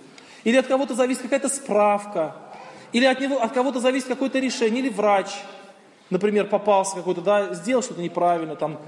или 0.46 0.56
от 0.56 0.68
кого-то 0.68 0.96
зависит 0.96 1.24
какая-то 1.24 1.50
справка, 1.50 2.38
или 2.94 3.04
от, 3.04 3.20
него, 3.20 3.42
от 3.42 3.52
кого-то 3.52 3.82
зависит 3.82 4.08
какое-то 4.08 4.40
решение, 4.40 4.80
или 4.80 4.90
врач– 4.90 5.28
например, 6.10 6.48
попался 6.48 6.96
какой-то, 6.96 7.22
да, 7.22 7.54
сделал 7.54 7.84
что-то 7.84 8.02
неправильно, 8.02 8.56
там, 8.56 8.80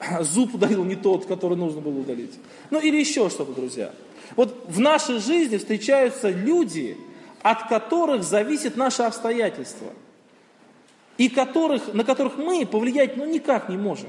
зуб 0.20 0.54
удалил 0.54 0.84
не 0.84 0.96
тот, 0.96 1.26
который 1.26 1.56
нужно 1.56 1.80
было 1.80 1.98
удалить. 1.98 2.34
Ну, 2.70 2.80
или 2.80 2.96
еще 2.96 3.28
что-то, 3.30 3.52
друзья. 3.52 3.92
Вот 4.36 4.64
в 4.68 4.80
нашей 4.80 5.18
жизни 5.18 5.56
встречаются 5.56 6.30
люди, 6.30 6.96
от 7.42 7.68
которых 7.68 8.24
зависит 8.24 8.76
наше 8.76 9.02
обстоятельство. 9.02 9.88
И 11.18 11.28
которых, 11.28 11.92
на 11.94 12.02
которых 12.02 12.36
мы 12.36 12.66
повлиять 12.66 13.16
ну, 13.16 13.26
никак 13.26 13.68
не 13.68 13.76
можем. 13.76 14.08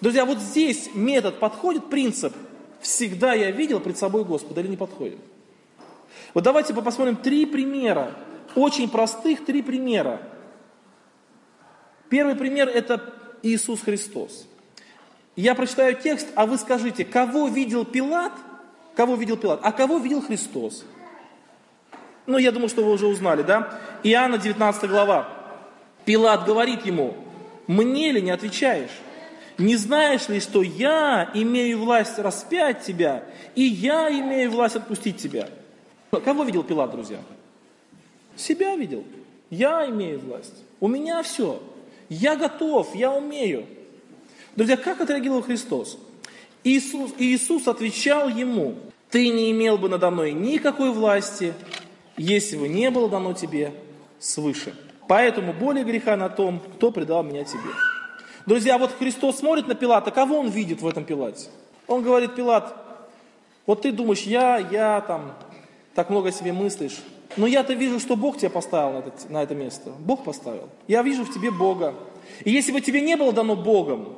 Друзья, 0.00 0.24
вот 0.26 0.38
здесь 0.38 0.90
метод 0.94 1.38
подходит, 1.38 1.88
принцип 1.88 2.34
«всегда 2.80 3.34
я 3.34 3.52
видел 3.52 3.78
пред 3.78 3.96
собой 3.96 4.24
Господа» 4.24 4.60
или 4.60 4.68
не 4.68 4.76
подходит? 4.76 5.18
Вот 6.34 6.44
давайте 6.44 6.74
посмотрим 6.74 7.16
три 7.16 7.46
примера, 7.46 8.12
очень 8.54 8.88
простых 8.88 9.44
три 9.44 9.62
примера, 9.62 10.20
Первый 12.12 12.36
пример– 12.36 12.68
это 12.74 13.00
Иисус 13.42 13.80
Христос. 13.80 14.46
Я 15.34 15.54
прочитаю 15.54 15.96
текст, 15.96 16.28
а 16.34 16.44
вы 16.44 16.58
скажите, 16.58 17.06
кого 17.06 17.48
видел 17.48 17.86
Пилат, 17.86 18.34
кого 18.94 19.14
видел 19.14 19.38
Пилат, 19.38 19.60
а 19.62 19.72
кого 19.72 19.96
видел 19.96 20.20
Христос? 20.20 20.84
Ну, 22.26 22.36
я 22.36 22.52
думаю, 22.52 22.68
что 22.68 22.84
вы 22.84 22.92
уже 22.92 23.06
узнали, 23.06 23.42
да? 23.42 23.80
Иоанна 24.02 24.36
19 24.36 24.90
глава. 24.90 25.26
Пилат 26.04 26.44
говорит 26.44 26.84
ему, 26.84 27.14
мне 27.66 28.12
ли 28.12 28.20
не 28.20 28.30
отвечаешь? 28.30 29.00
Не 29.56 29.76
знаешь 29.76 30.28
ли, 30.28 30.38
что 30.40 30.60
я 30.60 31.30
имею 31.32 31.78
власть 31.78 32.18
распять 32.18 32.82
тебя, 32.82 33.22
и 33.54 33.62
я 33.62 34.10
имею 34.10 34.50
власть 34.50 34.76
отпустить 34.76 35.16
тебя? 35.16 35.48
Кого 36.22 36.44
видел 36.44 36.62
Пилат, 36.62 36.90
друзья? 36.90 37.20
Себя 38.36 38.76
видел. 38.76 39.02
Я 39.48 39.88
имею 39.88 40.20
власть. 40.20 40.62
У 40.78 40.88
меня 40.88 41.22
все. 41.22 41.62
Я 42.12 42.36
готов, 42.36 42.94
я 42.94 43.10
умею. 43.10 43.64
Друзья, 44.54 44.76
как 44.76 45.00
отреагировал 45.00 45.40
Христос? 45.40 45.98
Иисус, 46.62 47.12
Иисус 47.16 47.66
отвечал 47.66 48.28
ему, 48.28 48.74
ты 49.08 49.30
не 49.30 49.50
имел 49.50 49.78
бы 49.78 49.88
надо 49.88 50.10
мной 50.10 50.32
никакой 50.32 50.90
власти, 50.90 51.54
если 52.18 52.58
бы 52.58 52.68
не 52.68 52.90
было 52.90 53.08
дано 53.08 53.32
тебе 53.32 53.72
свыше. 54.18 54.74
Поэтому 55.08 55.54
более 55.54 55.84
греха 55.84 56.16
на 56.18 56.28
том, 56.28 56.60
кто 56.74 56.92
предал 56.92 57.22
меня 57.22 57.44
тебе. 57.44 57.70
Друзья, 58.44 58.76
вот 58.76 58.92
Христос 58.98 59.38
смотрит 59.38 59.66
на 59.66 59.74
Пилата, 59.74 60.10
кого 60.10 60.38
он 60.38 60.50
видит 60.50 60.82
в 60.82 60.86
этом 60.86 61.04
Пилате? 61.04 61.48
Он 61.86 62.02
говорит, 62.02 62.34
Пилат, 62.34 62.76
вот 63.64 63.82
ты 63.82 63.90
думаешь, 63.90 64.22
я, 64.22 64.58
я 64.58 65.00
там, 65.00 65.32
так 65.94 66.10
много 66.10 66.30
себе 66.30 66.52
мыслишь, 66.52 66.98
но 67.36 67.46
я-то 67.46 67.72
вижу, 67.74 67.98
что 68.00 68.16
Бог 68.16 68.38
тебя 68.38 68.50
поставил 68.50 68.92
на 68.92 68.98
это, 68.98 69.12
на 69.28 69.42
это 69.42 69.54
место. 69.54 69.90
Бог 69.98 70.24
поставил. 70.24 70.68
Я 70.86 71.02
вижу 71.02 71.24
в 71.24 71.32
тебе 71.32 71.50
Бога. 71.50 71.94
И 72.44 72.50
если 72.50 72.72
бы 72.72 72.80
тебе 72.80 73.00
не 73.00 73.16
было 73.16 73.32
дано 73.32 73.56
Богом, 73.56 74.14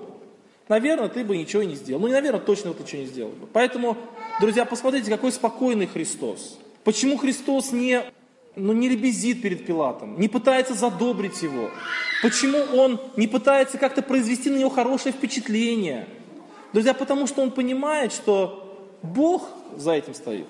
наверное, 0.69 1.09
ты 1.09 1.25
бы 1.25 1.37
ничего 1.37 1.63
не 1.63 1.75
сделал. 1.75 2.01
Ну, 2.01 2.09
и, 2.09 2.13
наверное, 2.13 2.41
точно 2.41 2.73
ты 2.75 2.83
ничего 2.83 3.03
не 3.03 3.09
сделал 3.09 3.31
бы. 3.31 3.47
Поэтому, 3.53 3.97
друзья, 4.41 4.65
посмотрите, 4.65 5.11
какой 5.11 5.33
спокойный 5.33 5.87
Христос. 5.87 6.59
Почему 6.83 7.17
Христос 7.17 7.73
не, 7.73 8.03
ну, 8.57 8.73
не 8.73 8.89
лебезит 8.89 9.43
перед 9.43 9.67
Пилатом, 9.67 10.21
не 10.21 10.29
пытается 10.29 10.75
задобрить 10.75 11.43
его? 11.43 11.71
Почему 12.23 12.59
он 12.79 13.01
не 13.17 13.27
пытается 13.27 13.79
как-то 13.79 14.03
произвести 14.03 14.51
на 14.51 14.59
него 14.59 14.71
хорошее 14.71 15.15
впечатление? 15.15 16.07
Друзья, 16.73 16.95
потому 16.95 17.27
что 17.27 17.43
он 17.43 17.53
понимает, 17.53 18.13
что 18.13 18.89
Бог 19.03 19.49
за 19.77 19.93
этим 19.93 20.15
стоит. 20.15 20.47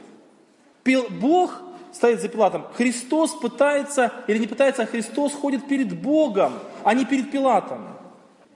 Бог 1.10 1.62
стоит 1.94 2.20
за 2.20 2.28
Пилатом. 2.28 2.66
Христос 2.74 3.32
пытается, 3.32 4.12
или 4.26 4.38
не 4.38 4.46
пытается, 4.46 4.82
а 4.82 4.86
Христос 4.86 5.32
ходит 5.32 5.66
перед 5.68 5.98
Богом, 5.98 6.54
а 6.82 6.92
не 6.92 7.04
перед 7.04 7.30
Пилатом. 7.30 7.94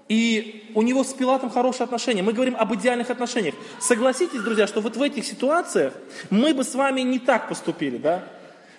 И 0.09 0.73
у 0.75 0.83
него 0.83 1.05
с 1.05 1.13
Пилатом 1.13 1.51
хорошие 1.51 1.85
отношения. 1.85 2.23
Мы 2.23 2.33
говорим 2.33 2.57
об 2.59 2.75
идеальных 2.75 3.11
отношениях. 3.11 3.55
Согласитесь, 3.79 4.41
друзья, 4.41 4.67
что 4.67 4.81
вот 4.81 4.97
в 4.97 5.03
этих 5.03 5.25
ситуациях 5.25 5.93
мы 6.31 6.55
бы 6.55 6.65
с 6.65 6.75
вами 6.75 7.03
не 7.03 7.19
так 7.19 7.49
поступили, 7.49 7.99
да? 7.99 8.25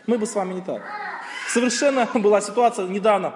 Мы 0.07 0.17
бы 0.17 0.25
с 0.25 0.33
вами 0.33 0.55
не 0.55 0.61
так. 0.61 0.81
Совершенно 1.47 2.07
была 2.15 2.41
ситуация 2.41 2.87
недавно, 2.87 3.33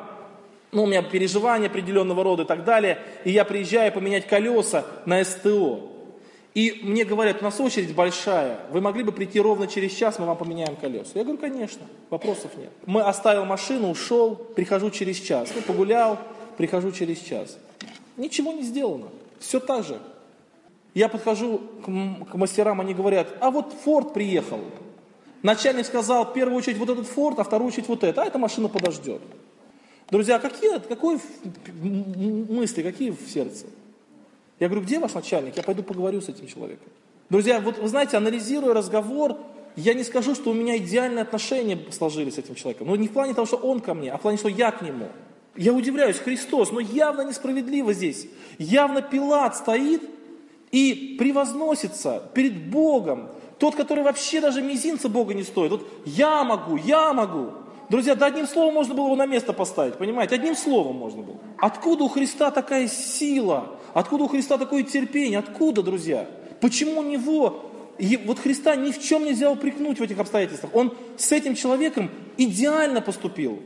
ну, 0.72 0.84
у 0.84 0.88
меня 0.88 1.04
переживания 1.04 1.68
определенного 1.68 2.24
рода 2.24 2.44
и 2.44 2.46
так 2.48 2.64
далее, 2.64 3.00
и 3.24 3.32
я 3.32 3.46
приезжаю 3.46 3.92
поменять 3.92 4.28
колеса 4.28 4.86
на 5.06 5.24
СТО. 5.24 5.93
И 6.54 6.82
мне 6.84 7.04
говорят, 7.04 7.42
у 7.42 7.44
нас 7.44 7.60
очередь 7.60 7.96
большая, 7.96 8.60
вы 8.72 8.80
могли 8.80 9.04
бы 9.04 9.12
прийти 9.12 9.40
ровно 9.40 9.68
через 9.68 9.92
час, 9.94 10.20
мы 10.20 10.26
вам 10.26 10.38
поменяем 10.38 10.76
колеса. 10.76 11.12
Я 11.16 11.24
говорю, 11.24 11.40
конечно, 11.40 11.82
вопросов 12.12 12.52
нет. 12.58 12.72
Мы 12.86 13.02
оставил 13.02 13.46
машину, 13.46 13.90
ушел, 13.90 14.36
прихожу 14.36 14.92
через 14.92 15.18
час. 15.18 15.50
Ну, 15.56 15.62
погулял, 15.64 16.20
прихожу 16.58 16.92
через 16.92 17.20
час. 17.20 17.58
Ничего 18.18 18.52
не 18.52 18.62
сделано, 18.62 19.08
все 19.40 19.60
так 19.60 19.84
же. 19.84 20.00
Я 20.94 21.10
подхожу 21.10 21.60
к, 21.84 22.32
к 22.32 22.36
мастерам, 22.36 22.80
они 22.80 22.94
говорят, 22.94 23.28
а 23.40 23.50
вот 23.50 23.74
Форд 23.84 24.14
приехал. 24.14 24.60
Начальник 25.42 25.88
сказал, 25.88 26.26
в 26.26 26.34
первую 26.34 26.58
очередь 26.58 26.78
вот 26.78 26.90
этот 26.90 27.08
Форд, 27.08 27.40
а 27.40 27.44
вторую 27.44 27.70
очередь 27.70 27.88
вот 27.88 28.04
это, 28.04 28.22
а 28.22 28.26
эта 28.26 28.38
машина 28.38 28.70
подождет. 28.70 29.22
Друзья, 30.12 30.38
какие, 30.38 30.78
какой 30.78 31.20
мысли, 31.82 32.84
какие 32.84 33.10
в 33.10 33.28
сердце? 33.28 33.66
Я 34.60 34.68
говорю, 34.68 34.86
где 34.86 35.00
ваш 35.00 35.14
начальник? 35.14 35.58
Я 35.58 35.64
пойду 35.64 35.84
поговорю 35.84 36.22
с 36.22 36.30
этим 36.30 36.48
человеком. 36.48 36.88
Друзья, 37.30 37.60
вот 37.60 37.78
вы 37.78 37.88
знаете, 37.88 38.18
анализируя 38.18 38.74
разговор, 38.74 39.38
я 39.76 39.94
не 39.94 40.04
скажу, 40.04 40.36
что 40.36 40.52
у 40.52 40.54
меня 40.54 40.78
идеальные 40.78 41.24
отношения 41.24 41.80
сложились 41.92 42.36
с 42.36 42.38
этим 42.38 42.56
человеком. 42.56 42.88
Но 42.88 42.96
не 42.96 43.08
в 43.08 43.12
плане 43.12 43.34
того, 43.34 43.48
что 43.48 43.58
он 43.58 43.80
ко 43.80 43.94
мне, 43.94 44.12
а 44.12 44.18
в 44.18 44.22
плане, 44.22 44.38
что 44.38 44.50
я 44.50 44.72
к 44.72 44.82
нему. 44.82 45.08
Я 45.56 45.74
удивляюсь, 45.74 46.18
Христос, 46.18 46.72
но 46.72 46.80
явно 46.80 47.22
несправедливо 47.22 47.94
здесь. 47.94 48.28
Явно 48.58 49.02
Пилат 49.02 49.56
стоит 49.56 50.02
и 50.72 51.16
превозносится 51.20 52.24
перед 52.34 52.70
Богом. 52.70 53.30
Тот, 53.60 53.76
который 53.76 54.04
вообще 54.04 54.42
даже 54.42 54.62
мизинца 54.62 55.10
Бога 55.10 55.34
не 55.34 55.44
стоит. 55.44 55.72
Вот 55.72 55.88
я 56.06 56.44
могу, 56.44 56.76
я 56.78 57.14
могу. 57.14 57.52
Друзья, 57.90 58.16
да 58.16 58.28
одним 58.28 58.48
словом 58.48 58.74
можно 58.74 58.96
было 58.96 59.06
его 59.06 59.16
на 59.16 59.28
место 59.28 59.54
поставить, 59.54 59.96
понимаете? 59.96 60.36
Одним 60.36 60.56
словом 60.56 60.96
можно 60.96 61.22
было. 61.22 61.38
Откуда 61.60 62.06
у 62.06 62.08
Христа 62.08 62.50
такая 62.50 62.88
сила? 62.88 63.76
Откуда 63.94 64.24
у 64.24 64.28
Христа 64.28 64.58
такое 64.58 64.84
терпение? 64.84 65.40
Откуда, 65.40 65.84
друзья? 65.84 66.28
Почему 66.60 67.00
у 67.00 67.04
него 67.04 67.72
и 67.98 68.18
вот 68.18 68.40
Христа 68.40 68.76
ни 68.76 68.92
в 68.92 69.02
чем 69.02 69.24
нельзя 69.24 69.52
упрекнуть 69.52 70.00
в 70.00 70.02
этих 70.02 70.18
обстоятельствах. 70.20 70.74
Он 70.74 70.96
с 71.16 71.32
этим 71.32 71.56
человеком 71.56 72.10
идеально 72.38 73.02
поступил. 73.02 73.62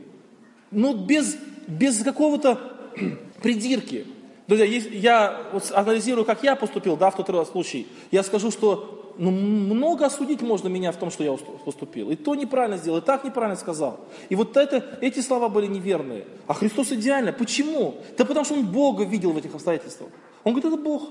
Но 0.70 0.92
без, 0.92 1.36
без 1.66 2.02
какого-то 2.02 2.60
придирки. 3.42 4.06
Друзья, 4.46 4.66
я 4.66 5.42
вот 5.52 5.70
анализирую, 5.74 6.24
как 6.24 6.42
я 6.42 6.56
поступил 6.56 6.96
да, 6.96 7.10
в 7.10 7.16
тот 7.16 7.30
раз 7.30 7.50
случай. 7.50 7.86
Я 8.10 8.22
скажу, 8.22 8.50
что 8.50 8.97
ну, 9.18 9.30
много 9.32 10.06
осудить 10.06 10.42
можно 10.42 10.68
меня 10.68 10.92
в 10.92 10.96
том, 10.96 11.10
что 11.10 11.24
я 11.24 11.36
поступил. 11.64 12.10
И 12.10 12.16
то 12.16 12.36
неправильно 12.36 12.78
сделал, 12.78 12.98
и 12.98 13.00
так 13.00 13.24
неправильно 13.24 13.56
сказал. 13.56 14.00
И 14.28 14.36
вот 14.36 14.56
это, 14.56 14.98
эти 15.00 15.20
слова 15.20 15.48
были 15.48 15.66
неверные. 15.66 16.24
А 16.46 16.54
Христос 16.54 16.92
идеально. 16.92 17.32
Почему? 17.32 17.96
Да 18.16 18.24
потому 18.24 18.44
что 18.44 18.54
Он 18.54 18.64
Бога 18.64 19.04
видел 19.04 19.32
в 19.32 19.36
этих 19.36 19.54
обстоятельствах. 19.54 20.10
Он 20.44 20.52
говорит, 20.52 20.72
это 20.72 20.82
Бог. 20.82 21.10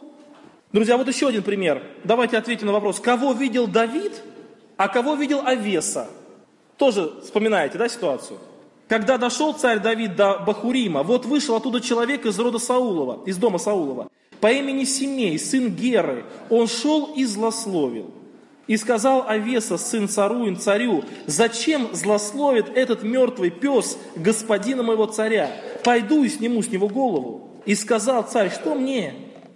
Друзья, 0.72 0.98
вот 0.98 1.08
еще 1.08 1.28
один 1.28 1.44
пример. 1.44 1.84
Давайте 2.06 2.38
ответим 2.38 2.68
на 2.68 2.74
вопрос. 2.74 3.00
Кого 3.00 3.34
видел 3.34 3.68
Давид, 3.68 4.14
а 4.78 4.88
кого 4.88 5.16
видел 5.16 5.42
Авеса? 5.46 6.08
Тоже 6.78 7.12
вспоминаете, 7.24 7.78
да, 7.78 7.90
ситуацию? 7.90 8.40
Когда 8.88 9.18
дошел 9.18 9.54
царь 9.54 9.80
Давид 9.80 10.16
до 10.16 10.40
Бахурима, 10.40 11.04
вот 11.04 11.26
вышел 11.26 11.56
оттуда 11.56 11.82
человек 11.82 12.26
из 12.26 12.40
рода 12.40 12.58
Саулова, 12.58 13.24
из 13.26 13.38
дома 13.38 13.58
Саулова, 13.58 14.10
по 14.40 14.52
имени 14.52 14.86
Семей, 14.86 15.38
сын 15.38 15.76
Геры. 15.76 16.26
Он 16.50 16.68
шел 16.68 17.14
и 17.16 17.26
злословил. 17.26 18.12
И 18.68 18.76
сказал 18.76 19.26
Авеса, 19.28 19.78
сын 19.78 20.10
Царуин, 20.10 20.58
царю, 20.58 21.04
зачем 21.26 21.88
злословит 21.94 22.70
этот 22.76 23.02
мертвый 23.02 23.50
пес 23.50 23.98
господина 24.16 24.84
моего 24.84 25.06
царя? 25.06 25.50
Пойду 25.86 26.24
и 26.24 26.30
сниму 26.30 26.62
с 26.62 26.70
него 26.70 26.90
голову. 26.90 27.50
И 27.66 27.76
сказал 27.76 28.24
царь, 28.24 28.52
что 28.52 28.76
мне 28.76 29.14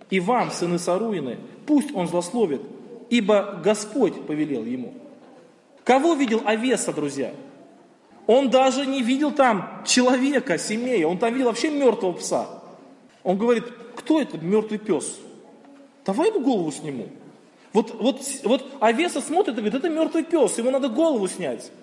и 0.09 0.19
вам, 0.21 0.51
сыны 0.51 0.79
Саруины, 0.79 1.39
пусть 1.65 1.93
он 1.93 2.07
злословит, 2.07 2.61
ибо 3.09 3.59
Господь 3.63 4.25
повелел 4.25 4.63
ему. 4.63 4.93
Кого 5.83 6.13
видел 6.13 6.41
Авеса, 6.45 6.93
друзья? 6.93 7.33
Он 8.31 8.49
даже 8.49 8.85
не 8.85 9.03
видел 9.03 9.33
там 9.33 9.83
человека, 9.85 10.57
семей, 10.57 11.03
он 11.03 11.17
там 11.17 11.33
видел 11.33 11.47
вообще 11.47 11.69
мертвого 11.69 12.13
пса. 12.13 12.47
Он 13.23 13.37
говорит, 13.37 13.65
кто 13.97 14.21
это 14.21 14.37
мертвый 14.37 14.79
пес? 14.79 15.19
Давай 16.05 16.29
ему 16.29 16.39
голову 16.39 16.71
сниму. 16.71 17.09
Вот, 17.73 17.93
вот, 17.99 18.21
вот 18.45 18.65
Авеса 18.79 19.19
смотрит 19.19 19.55
и 19.55 19.57
говорит, 19.57 19.75
это 19.75 19.89
мертвый 19.89 20.23
пес, 20.23 20.57
ему 20.57 20.71
надо 20.71 20.87
голову 20.87 21.27
снять. 21.27 21.73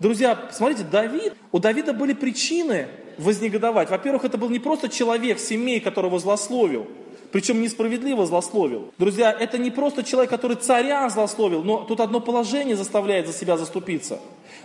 Друзья, 0.00 0.48
смотрите, 0.50 0.82
Давид, 0.82 1.34
у 1.52 1.60
Давида 1.60 1.92
были 1.92 2.12
причины 2.12 2.88
вознегодовать. 3.16 3.88
Во-первых, 3.88 4.24
это 4.24 4.36
был 4.36 4.50
не 4.50 4.58
просто 4.58 4.88
человек, 4.88 5.38
семей, 5.38 5.78
которого 5.78 6.18
злословил, 6.18 6.88
причем 7.30 7.62
несправедливо 7.62 8.26
злословил. 8.26 8.92
Друзья, 8.98 9.30
это 9.30 9.58
не 9.58 9.70
просто 9.70 10.02
человек, 10.02 10.30
который 10.30 10.56
царя 10.56 11.08
злословил, 11.08 11.62
но 11.62 11.84
тут 11.84 12.00
одно 12.00 12.18
положение 12.18 12.74
заставляет 12.74 13.28
за 13.28 13.32
себя 13.32 13.56
заступиться. 13.56 14.18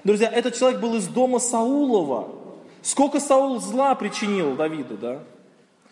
Друзья, 0.03 0.29
этот 0.29 0.55
человек 0.55 0.79
был 0.79 0.95
из 0.95 1.07
дома 1.07 1.39
Саулова. 1.39 2.29
Сколько 2.81 3.19
Саул 3.19 3.59
зла 3.59 3.95
причинил 3.95 4.55
Давиду, 4.55 4.97
да? 4.97 5.19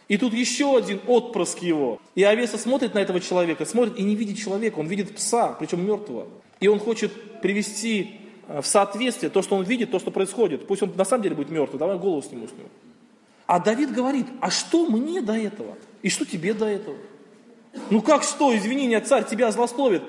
И 0.07 0.17
тут 0.17 0.33
еще 0.33 0.77
один 0.77 1.01
отпрыск 1.05 1.59
его. 1.59 1.99
И 2.15 2.23
Авеса 2.23 2.57
смотрит 2.57 2.93
на 2.93 2.99
этого 2.99 3.19
человека, 3.19 3.65
смотрит 3.65 3.97
и 3.97 4.03
не 4.03 4.15
видит 4.15 4.37
человека, 4.37 4.79
он 4.79 4.87
видит 4.87 5.13
пса, 5.13 5.55
причем 5.59 5.85
мертвого. 5.85 6.27
И 6.61 6.67
он 6.67 6.79
хочет 6.79 7.41
привести 7.41 8.21
э, 8.47 8.61
в 8.61 8.65
соответствие 8.65 9.29
то, 9.29 9.41
что 9.41 9.57
он 9.57 9.65
видит, 9.65 9.91
то, 9.91 9.99
что 9.99 10.11
происходит. 10.11 10.65
Пусть 10.65 10.81
он 10.81 10.93
на 10.95 11.03
самом 11.03 11.23
деле 11.23 11.35
будет 11.35 11.49
мертвый, 11.49 11.77
давай 11.77 11.97
голову 11.97 12.21
сниму 12.21 12.47
с 12.47 12.51
него. 12.51 12.69
А 13.47 13.59
Давид 13.59 13.91
говорит, 13.91 14.27
а 14.39 14.49
что 14.49 14.85
мне 14.85 15.21
до 15.21 15.33
этого? 15.33 15.75
И 16.01 16.09
что 16.09 16.25
тебе 16.25 16.53
до 16.53 16.65
этого? 16.65 16.97
Ну 17.89 18.01
как 18.01 18.23
что, 18.23 18.55
извини 18.55 18.87
меня, 18.87 19.01
царь, 19.01 19.25
тебя 19.25 19.51
злословит. 19.51 20.03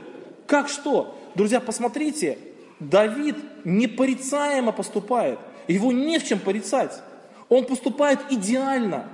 Как 0.47 0.69
что? 0.69 1.17
Друзья, 1.35 1.61
посмотрите, 1.61 2.39
Давид 2.81 3.37
непорицаемо 3.65 4.73
поступает. 4.73 5.39
Его 5.67 5.93
не 5.93 6.19
в 6.19 6.27
чем 6.27 6.39
порицать. 6.39 7.03
Он 7.49 7.65
поступает 7.65 8.21
идеально. 8.31 9.09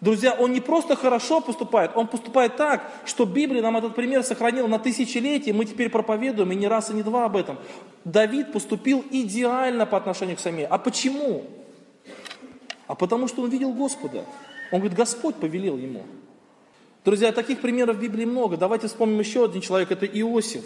Друзья, 0.00 0.34
он 0.34 0.52
не 0.52 0.60
просто 0.60 0.96
хорошо 0.96 1.40
поступает, 1.40 1.92
он 1.94 2.08
поступает 2.08 2.56
так, 2.56 2.90
что 3.04 3.24
Библия 3.24 3.62
нам 3.62 3.76
этот 3.76 3.94
пример 3.94 4.24
сохранила 4.24 4.66
на 4.66 4.80
тысячелетия, 4.80 5.52
мы 5.52 5.64
теперь 5.64 5.90
проповедуем, 5.90 6.50
и 6.50 6.56
не 6.56 6.66
раз, 6.66 6.90
и 6.90 6.92
не 6.92 7.04
два 7.04 7.26
об 7.26 7.36
этом. 7.36 7.56
Давид 8.04 8.50
поступил 8.50 9.04
идеально 9.12 9.86
по 9.86 9.96
отношению 9.96 10.36
к 10.36 10.40
Саме. 10.40 10.66
А 10.66 10.76
почему? 10.76 11.44
А 12.88 12.96
потому 12.96 13.28
что 13.28 13.42
он 13.42 13.50
видел 13.50 13.72
Господа. 13.72 14.24
Он 14.72 14.80
говорит, 14.80 14.98
Господь 14.98 15.36
повелел 15.36 15.76
ему. 15.76 16.02
Друзья, 17.04 17.30
таких 17.30 17.60
примеров 17.60 17.96
в 17.96 18.00
Библии 18.00 18.24
много. 18.24 18.56
Давайте 18.56 18.88
вспомним 18.88 19.20
еще 19.20 19.44
один 19.44 19.60
человек, 19.60 19.92
это 19.92 20.04
Иосиф. 20.04 20.64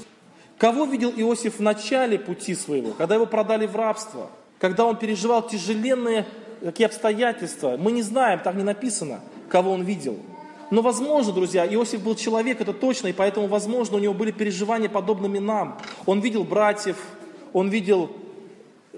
Кого 0.58 0.84
видел 0.84 1.12
Иосиф 1.14 1.58
в 1.58 1.62
начале 1.62 2.18
пути 2.18 2.54
своего, 2.54 2.92
когда 2.92 3.14
его 3.14 3.26
продали 3.26 3.66
в 3.66 3.76
рабство, 3.76 4.30
когда 4.58 4.86
он 4.86 4.96
переживал 4.96 5.46
тяжеленные 5.46 6.26
какие 6.62 6.86
обстоятельства. 6.86 7.76
Мы 7.78 7.92
не 7.92 8.02
знаем, 8.02 8.40
так 8.40 8.54
не 8.54 8.62
написано, 8.62 9.20
кого 9.48 9.72
он 9.72 9.82
видел. 9.82 10.16
Но 10.70 10.82
возможно, 10.82 11.32
друзья, 11.32 11.66
Иосиф 11.66 12.02
был 12.02 12.16
человек, 12.16 12.60
это 12.60 12.72
точно, 12.72 13.08
и 13.08 13.12
поэтому, 13.12 13.46
возможно, 13.46 13.96
у 13.96 14.00
него 14.00 14.14
были 14.14 14.32
переживания 14.32 14.88
подобными 14.88 15.38
нам. 15.38 15.78
Он 16.06 16.20
видел 16.20 16.42
братьев, 16.42 16.96
он 17.52 17.68
видел 17.68 18.10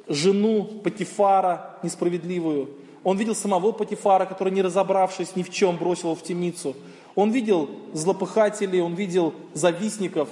жену 0.06 0.64
Патифара 0.82 1.78
несправедливую, 1.82 2.70
он 3.04 3.18
видел 3.18 3.34
самого 3.34 3.72
Патифара, 3.72 4.24
который, 4.24 4.52
не 4.52 4.62
разобравшись 4.62 5.36
ни 5.36 5.42
в 5.42 5.50
чем, 5.50 5.76
бросил 5.76 6.08
его 6.08 6.14
в 6.14 6.22
темницу. 6.22 6.74
Он 7.14 7.30
видел 7.30 7.68
злопыхателей, 7.92 8.80
он 8.80 8.94
видел 8.94 9.34
завистников. 9.52 10.28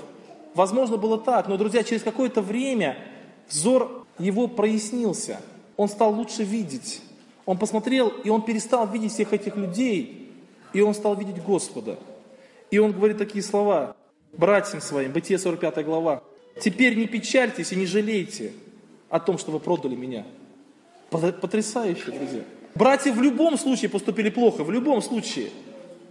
Возможно, 0.56 0.96
было 0.96 1.18
так, 1.18 1.48
но, 1.48 1.58
друзья, 1.58 1.84
через 1.84 2.02
какое-то 2.02 2.40
время 2.40 2.96
взор 3.46 4.06
его 4.18 4.48
прояснился. 4.48 5.38
Он 5.76 5.86
стал 5.86 6.14
лучше 6.14 6.44
видеть. 6.44 7.02
Он 7.44 7.58
посмотрел, 7.58 8.08
и 8.08 8.30
он 8.30 8.40
перестал 8.40 8.88
видеть 8.88 9.12
всех 9.12 9.34
этих 9.34 9.54
людей, 9.54 10.32
и 10.72 10.80
он 10.80 10.94
стал 10.94 11.14
видеть 11.14 11.42
Господа. 11.42 11.98
И 12.70 12.78
он 12.78 12.92
говорит 12.92 13.18
такие 13.18 13.44
слова 13.44 13.94
братьям 14.32 14.80
своим, 14.80 15.12
Бытие 15.12 15.38
45 15.38 15.84
глава. 15.84 16.22
«Теперь 16.58 16.96
не 16.96 17.06
печальтесь 17.06 17.72
и 17.72 17.76
не 17.76 17.84
жалейте 17.84 18.52
о 19.10 19.20
том, 19.20 19.36
что 19.36 19.52
вы 19.52 19.60
продали 19.60 19.94
меня». 19.94 20.24
Потрясающе, 21.10 22.12
друзья. 22.12 22.40
Братья 22.74 23.12
в 23.12 23.20
любом 23.20 23.58
случае 23.58 23.90
поступили 23.90 24.30
плохо, 24.30 24.64
в 24.64 24.70
любом 24.70 25.02
случае. 25.02 25.50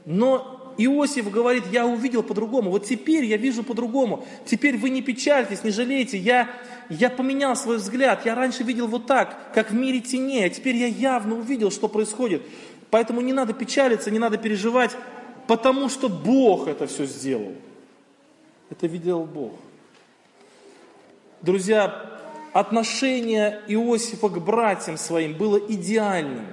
Но 0.05 0.54
Иосиф 0.77 1.31
говорит, 1.31 1.63
я 1.71 1.85
увидел 1.85 2.21
по-другому, 2.21 2.69
вот 2.69 2.85
теперь 2.85 3.23
я 3.25 3.37
вижу 3.37 3.63
по-другому, 3.63 4.25
теперь 4.45 4.77
вы 4.77 4.89
не 4.89 5.01
печальтесь, 5.01 5.63
не 5.63 5.71
жалейте, 5.71 6.17
я, 6.17 6.49
я 6.89 7.09
поменял 7.09 7.55
свой 7.55 7.77
взгляд, 7.77 8.25
я 8.25 8.35
раньше 8.35 8.63
видел 8.63 8.87
вот 8.87 9.05
так, 9.05 9.53
как 9.53 9.71
в 9.71 9.73
мире 9.73 10.01
теней, 10.01 10.45
а 10.45 10.49
теперь 10.49 10.75
я 10.75 10.87
явно 10.87 11.35
увидел, 11.35 11.71
что 11.71 11.87
происходит. 11.87 12.41
Поэтому 12.89 13.21
не 13.21 13.33
надо 13.33 13.53
печалиться, 13.53 14.11
не 14.11 14.19
надо 14.19 14.37
переживать, 14.37 14.91
потому 15.47 15.89
что 15.89 16.09
Бог 16.09 16.67
это 16.67 16.87
все 16.87 17.05
сделал. 17.05 17.53
Это 18.69 18.87
видел 18.87 19.23
Бог. 19.23 19.53
Друзья, 21.41 22.19
отношение 22.53 23.61
Иосифа 23.67 24.29
к 24.29 24.43
братьям 24.43 24.97
своим 24.97 25.37
было 25.37 25.57
идеальным. 25.57 26.47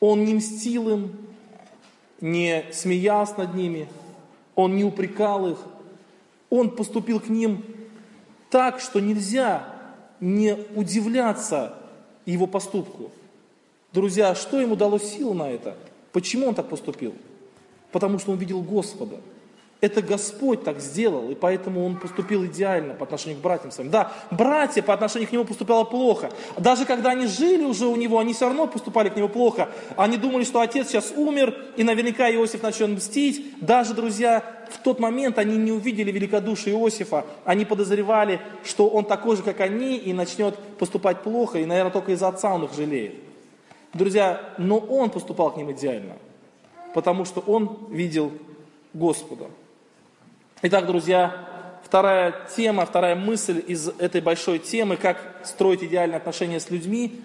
Он 0.00 0.24
не 0.24 0.34
мстил 0.34 0.88
им, 0.88 1.29
не 2.20 2.64
смеялся 2.72 3.34
над 3.38 3.54
ними, 3.54 3.88
он 4.54 4.76
не 4.76 4.84
упрекал 4.84 5.48
их, 5.48 5.58
он 6.50 6.70
поступил 6.70 7.20
к 7.20 7.28
ним 7.28 7.64
так, 8.50 8.80
что 8.80 9.00
нельзя 9.00 9.64
не 10.20 10.56
удивляться 10.74 11.74
его 12.26 12.46
поступку. 12.46 13.10
Друзья, 13.92 14.34
что 14.34 14.60
ему 14.60 14.76
дало 14.76 14.98
силу 14.98 15.34
на 15.34 15.50
это? 15.50 15.76
Почему 16.12 16.48
он 16.48 16.54
так 16.54 16.68
поступил? 16.68 17.14
Потому 17.92 18.18
что 18.18 18.32
он 18.32 18.38
видел 18.38 18.60
Господа– 18.62 19.16
это 19.80 20.02
Господь 20.02 20.62
так 20.62 20.78
сделал, 20.80 21.30
и 21.30 21.34
поэтому 21.34 21.84
он 21.84 21.96
поступил 21.96 22.44
идеально 22.44 22.94
по 22.94 23.04
отношению 23.04 23.38
к 23.38 23.42
братьям 23.42 23.70
своим. 23.70 23.90
Да, 23.90 24.12
братья 24.30 24.82
по 24.82 24.92
отношению 24.92 25.28
к 25.28 25.32
нему 25.32 25.44
поступали 25.44 25.84
плохо. 25.84 26.30
Даже 26.58 26.84
когда 26.84 27.10
они 27.10 27.26
жили 27.26 27.64
уже 27.64 27.86
у 27.86 27.96
него, 27.96 28.18
они 28.18 28.34
все 28.34 28.46
равно 28.46 28.66
поступали 28.66 29.08
к 29.08 29.16
нему 29.16 29.28
плохо. 29.28 29.70
Они 29.96 30.18
думали, 30.18 30.44
что 30.44 30.60
отец 30.60 30.88
сейчас 30.88 31.12
умер, 31.16 31.56
и 31.76 31.82
наверняка 31.82 32.30
Иосиф 32.30 32.62
начнет 32.62 32.90
мстить. 32.90 33.54
Даже, 33.60 33.94
друзья, 33.94 34.44
в 34.70 34.78
тот 34.82 35.00
момент 35.00 35.38
они 35.38 35.56
не 35.56 35.72
увидели 35.72 36.12
великодушие 36.12 36.74
Иосифа. 36.74 37.24
Они 37.44 37.64
подозревали, 37.64 38.40
что 38.64 38.86
он 38.86 39.06
такой 39.06 39.36
же, 39.36 39.42
как 39.42 39.60
они, 39.60 39.96
и 39.96 40.12
начнет 40.12 40.56
поступать 40.78 41.22
плохо, 41.22 41.58
и, 41.58 41.64
наверное, 41.64 41.92
только 41.92 42.12
из-за 42.12 42.28
отца 42.28 42.54
он 42.54 42.64
их 42.64 42.74
жалеет. 42.74 43.14
Друзья, 43.94 44.40
но 44.58 44.78
он 44.78 45.08
поступал 45.08 45.52
к 45.52 45.56
ним 45.56 45.72
идеально, 45.72 46.16
потому 46.94 47.24
что 47.24 47.40
он 47.40 47.78
видел 47.90 48.30
Господа. 48.92 49.46
Итак, 50.62 50.86
друзья, 50.86 51.48
вторая 51.82 52.34
тема, 52.54 52.84
вторая 52.84 53.14
мысль 53.14 53.64
из 53.66 53.88
этой 53.88 54.20
большой 54.20 54.58
темы, 54.58 54.98
как 54.98 55.16
строить 55.42 55.82
идеальные 55.82 56.18
отношения 56.18 56.60
с 56.60 56.68
людьми, 56.68 57.22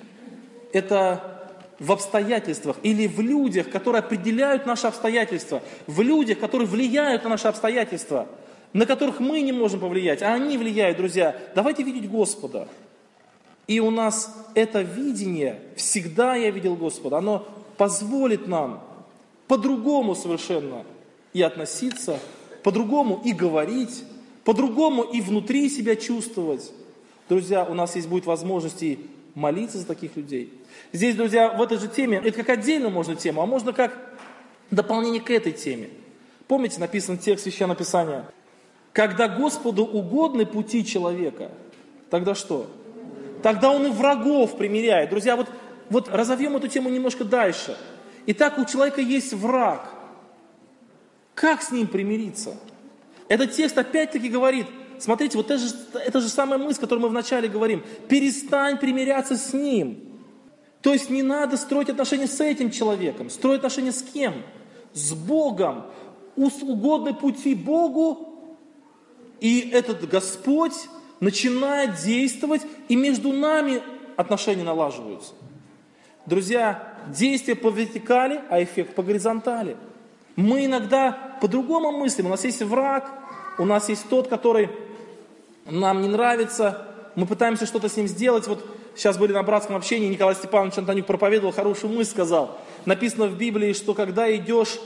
это 0.72 1.52
в 1.78 1.92
обстоятельствах 1.92 2.78
или 2.82 3.08
в 3.08 3.20
людях, 3.20 3.70
которые 3.70 4.00
определяют 4.00 4.66
наши 4.66 4.88
обстоятельства, 4.88 5.62
в 5.86 6.00
людях, 6.00 6.40
которые 6.40 6.66
влияют 6.66 7.26
на 7.26 7.32
наши 7.32 7.50
обстоятельства, 7.50 8.30
на 8.72 8.86
которых 8.86 9.20
мы 9.20 9.42
не 9.42 9.52
можем 9.52 9.82
повлиять, 9.82 10.22
а 10.22 10.34
они 10.34 10.58
влияют, 10.58 10.96
друзья. 10.96 11.36
Давайте 11.56 11.84
видеть 11.84 12.10
Господа. 12.10 12.70
И 13.68 13.82
у 13.82 13.92
нас 13.92 14.34
это 14.54 14.80
видение, 14.80 15.60
всегда 15.76 16.36
я 16.36 16.52
видел 16.52 16.78
Господа, 16.78 17.18
оно 17.18 17.46
позволит 17.76 18.48
нам 18.48 18.82
по-другому 19.50 20.16
совершенно 20.16 20.86
и 21.34 21.42
относиться 21.42 22.18
по-другому 22.66 23.22
и 23.24 23.32
говорить, 23.32 24.04
по-другому 24.44 25.04
и 25.04 25.22
внутри 25.22 25.70
себя 25.70 25.96
чувствовать. 25.96 26.72
Друзья, 27.30 27.64
у 27.64 27.76
нас 27.76 27.96
есть 27.96 28.08
будет 28.08 28.26
возможность 28.26 28.82
и 28.82 29.06
молиться 29.36 29.78
за 29.78 29.86
таких 29.86 30.16
людей. 30.16 30.52
Здесь, 30.92 31.16
друзья, 31.16 31.54
в 31.54 31.62
этой 31.62 31.78
же 31.78 31.88
теме, 31.88 32.18
это 32.18 32.32
как 32.44 32.50
отдельно 32.50 32.90
можно 32.90 33.16
тему, 33.16 33.44
а 33.44 33.46
можно 33.46 33.72
как 33.72 33.96
дополнение 34.72 35.22
к 35.22 35.30
этой 35.30 35.52
теме. 35.52 35.90
Помните, 36.48 36.80
написан 36.80 37.20
текст 37.20 37.44
Священного 37.44 37.78
Писания? 37.78 38.26
Когда 38.94 39.28
Господу 39.28 39.86
угодны 39.86 40.48
пути 40.48 40.84
человека, 40.84 41.52
тогда 42.10 42.34
что? 42.34 42.66
Тогда 43.44 43.70
он 43.70 43.86
и 43.86 43.92
врагов 43.92 44.58
примиряет. 44.58 45.12
Друзья, 45.12 45.36
вот, 45.36 45.48
вот 45.92 46.10
разовьем 46.10 46.56
эту 46.56 46.68
тему 46.68 46.90
немножко 46.90 47.26
дальше. 47.26 47.78
Итак, 48.26 48.58
у 48.58 48.66
человека 48.66 49.02
есть 49.02 49.34
враг. 49.34 49.88
Как 51.36 51.62
с 51.62 51.72
ним 51.72 51.88
примириться? 51.88 52.58
Этот 53.28 53.52
текст 53.52 53.78
опять-таки 53.78 54.30
говорит, 54.30 54.66
смотрите, 55.00 55.38
вот 55.38 55.52
это 55.52 55.60
же, 55.60 55.74
это 55.94 56.22
же 56.22 56.30
самая 56.30 56.58
мысль, 56.58 56.80
которую 56.80 57.04
мы 57.04 57.10
вначале 57.10 57.48
говорим. 57.48 57.84
Перестань 58.08 58.80
примиряться 58.80 59.36
с 59.36 59.54
ним. 59.54 60.00
То 60.82 60.94
есть 60.94 61.10
не 61.10 61.24
надо 61.24 61.58
строить 61.58 61.90
отношения 61.90 62.28
с 62.28 62.40
этим 62.40 62.72
человеком. 62.72 63.30
Строить 63.30 63.60
отношения 63.60 63.92
с 63.92 64.02
кем? 64.02 64.44
С 64.94 65.14
Богом. 65.14 65.86
Угодны 66.36 67.14
пути 67.14 67.56
Богу, 67.56 68.36
и 69.40 69.70
этот 69.72 70.08
Господь 70.10 70.74
начинает 71.20 71.96
действовать, 71.96 72.62
и 72.88 72.96
между 72.96 73.32
нами 73.32 73.82
отношения 74.18 74.64
налаживаются. 74.64 75.34
Друзья, 76.26 76.98
действие 77.08 77.56
по 77.56 77.70
вертикали, 77.70 78.42
а 78.50 78.62
эффект 78.62 78.96
по 78.96 79.04
горизонтали. 79.04 79.78
Мы 80.36 80.66
иногда 80.66 81.38
по-другому 81.42 81.92
мыслим. 81.92 82.28
У 82.28 82.30
нас 82.30 82.44
есть 82.44 82.62
враг, 82.62 83.10
у 83.58 83.66
нас 83.66 83.90
есть 83.90 84.10
тот, 84.10 84.28
который 84.28 84.70
нам 85.66 86.02
не 86.02 86.08
нравится, 86.08 86.88
мы 87.16 87.26
пытаемся 87.26 87.66
что-то 87.66 87.90
с 87.90 87.96
ним 87.96 88.08
сделать. 88.08 88.48
Вот 88.48 88.66
сейчас 88.96 89.18
были 89.18 89.32
на 89.32 89.44
братском 89.44 89.76
общении, 89.76 90.08
Николай 90.08 90.36
Степанович 90.36 90.78
Антонюк 90.78 91.06
проповедовал, 91.06 91.54
хорошую 91.54 91.94
мысль 91.94 92.12
сказал. 92.12 92.60
Написано 92.86 93.28
в 93.28 93.38
Библии, 93.38 93.74
что 93.74 93.94
когда 93.94 94.34
идешь 94.36 94.80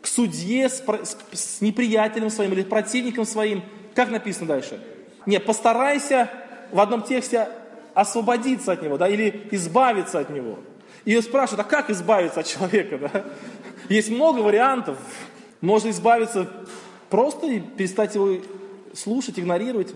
к 0.00 0.06
судье 0.06 0.68
с, 0.68 0.82
с 1.32 1.60
неприятелем 1.60 2.30
своим 2.30 2.52
или 2.52 2.62
противником 2.62 3.24
своим, 3.24 3.62
как 3.94 4.10
написано 4.10 4.46
дальше? 4.46 4.80
Не, 5.26 5.40
постарайся 5.40 6.30
в 6.70 6.80
одном 6.80 7.02
тексте 7.02 7.48
освободиться 7.94 8.72
от 8.72 8.82
него, 8.82 8.98
да, 8.98 9.08
или 9.08 9.48
избавиться 9.50 10.18
от 10.18 10.30
него. 10.30 10.58
И 11.04 11.20
спрашивают, 11.20 11.66
а 11.66 11.68
как 11.68 11.90
избавиться 11.90 12.40
от 12.40 12.46
человека, 12.46 12.98
да? 13.12 13.24
Есть 13.88 14.10
много 14.10 14.40
вариантов. 14.40 14.98
Можно 15.60 15.90
избавиться 15.90 16.50
просто 17.10 17.46
и 17.46 17.60
перестать 17.60 18.14
его 18.14 18.38
слушать, 18.92 19.38
игнорировать. 19.38 19.94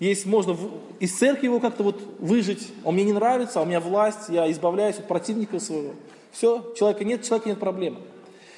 Есть, 0.00 0.26
можно 0.26 0.56
из 1.00 1.16
церкви 1.16 1.46
его 1.46 1.60
как-то 1.60 1.82
вот 1.82 2.00
выжить. 2.18 2.68
Он 2.84 2.94
мне 2.94 3.04
не 3.04 3.12
нравится, 3.12 3.60
а 3.60 3.62
у 3.62 3.66
меня 3.66 3.80
власть, 3.80 4.28
я 4.28 4.50
избавляюсь 4.50 4.98
от 4.98 5.08
противника 5.08 5.58
своего. 5.58 5.94
Все, 6.30 6.72
человека 6.78 7.04
нет, 7.04 7.24
человека 7.24 7.48
нет 7.48 7.58
проблемы. 7.58 7.98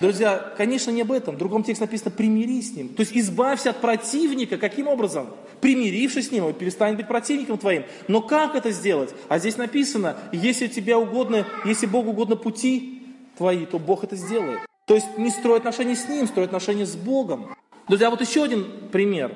Друзья, 0.00 0.52
конечно, 0.56 0.90
не 0.90 1.02
об 1.02 1.12
этом. 1.12 1.34
В 1.34 1.38
другом 1.38 1.62
тексте 1.62 1.84
написано 1.84 2.10
«примирись 2.10 2.72
с 2.72 2.76
ним». 2.76 2.88
То 2.88 3.00
есть 3.00 3.12
избавься 3.14 3.70
от 3.70 3.82
противника. 3.82 4.56
Каким 4.56 4.88
образом? 4.88 5.28
Примирившись 5.60 6.28
с 6.28 6.30
ним, 6.30 6.46
он 6.46 6.54
перестанет 6.54 6.96
быть 6.96 7.06
противником 7.06 7.58
твоим. 7.58 7.84
Но 8.08 8.22
как 8.22 8.54
это 8.54 8.70
сделать? 8.70 9.10
А 9.28 9.38
здесь 9.38 9.58
написано, 9.58 10.16
если 10.32 10.68
тебе 10.68 10.96
угодно, 10.96 11.46
если 11.66 11.84
Богу 11.84 12.10
угодно 12.10 12.36
пути 12.36 12.99
твои, 13.40 13.64
то 13.64 13.78
Бог 13.78 14.04
это 14.04 14.16
сделает. 14.16 14.60
То 14.86 14.94
есть 14.94 15.18
не 15.18 15.30
строй 15.30 15.56
отношения 15.58 15.96
с 15.96 16.08
Ним, 16.08 16.28
строй 16.28 16.44
отношения 16.44 16.84
с 16.84 16.94
Богом. 16.94 17.56
Друзья, 17.88 18.10
вот 18.10 18.20
еще 18.20 18.44
один 18.44 18.88
пример. 18.92 19.34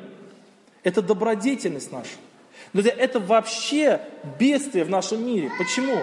Это 0.82 1.00
добродетельность 1.00 1.90
наша. 1.90 2.10
Друзья, 2.72 2.92
это 2.92 3.18
вообще 3.18 4.00
бедствие 4.38 4.84
в 4.84 4.90
нашем 4.90 5.26
мире. 5.26 5.50
Почему? 5.58 5.96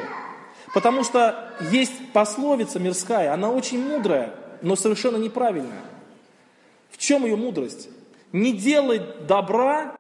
Потому 0.74 1.04
что 1.04 1.54
есть 1.72 1.94
пословица 2.12 2.80
мирская, 2.80 3.34
она 3.34 3.52
очень 3.52 3.80
мудрая 3.80 4.36
но 4.62 4.76
совершенно 4.76 5.18
неправильная. 5.18 5.84
В 6.90 6.98
чем 6.98 7.26
ее 7.26 7.36
мудрость? 7.36 7.90
Не 8.32 8.54
делай 8.54 9.02
добра, 9.28 9.96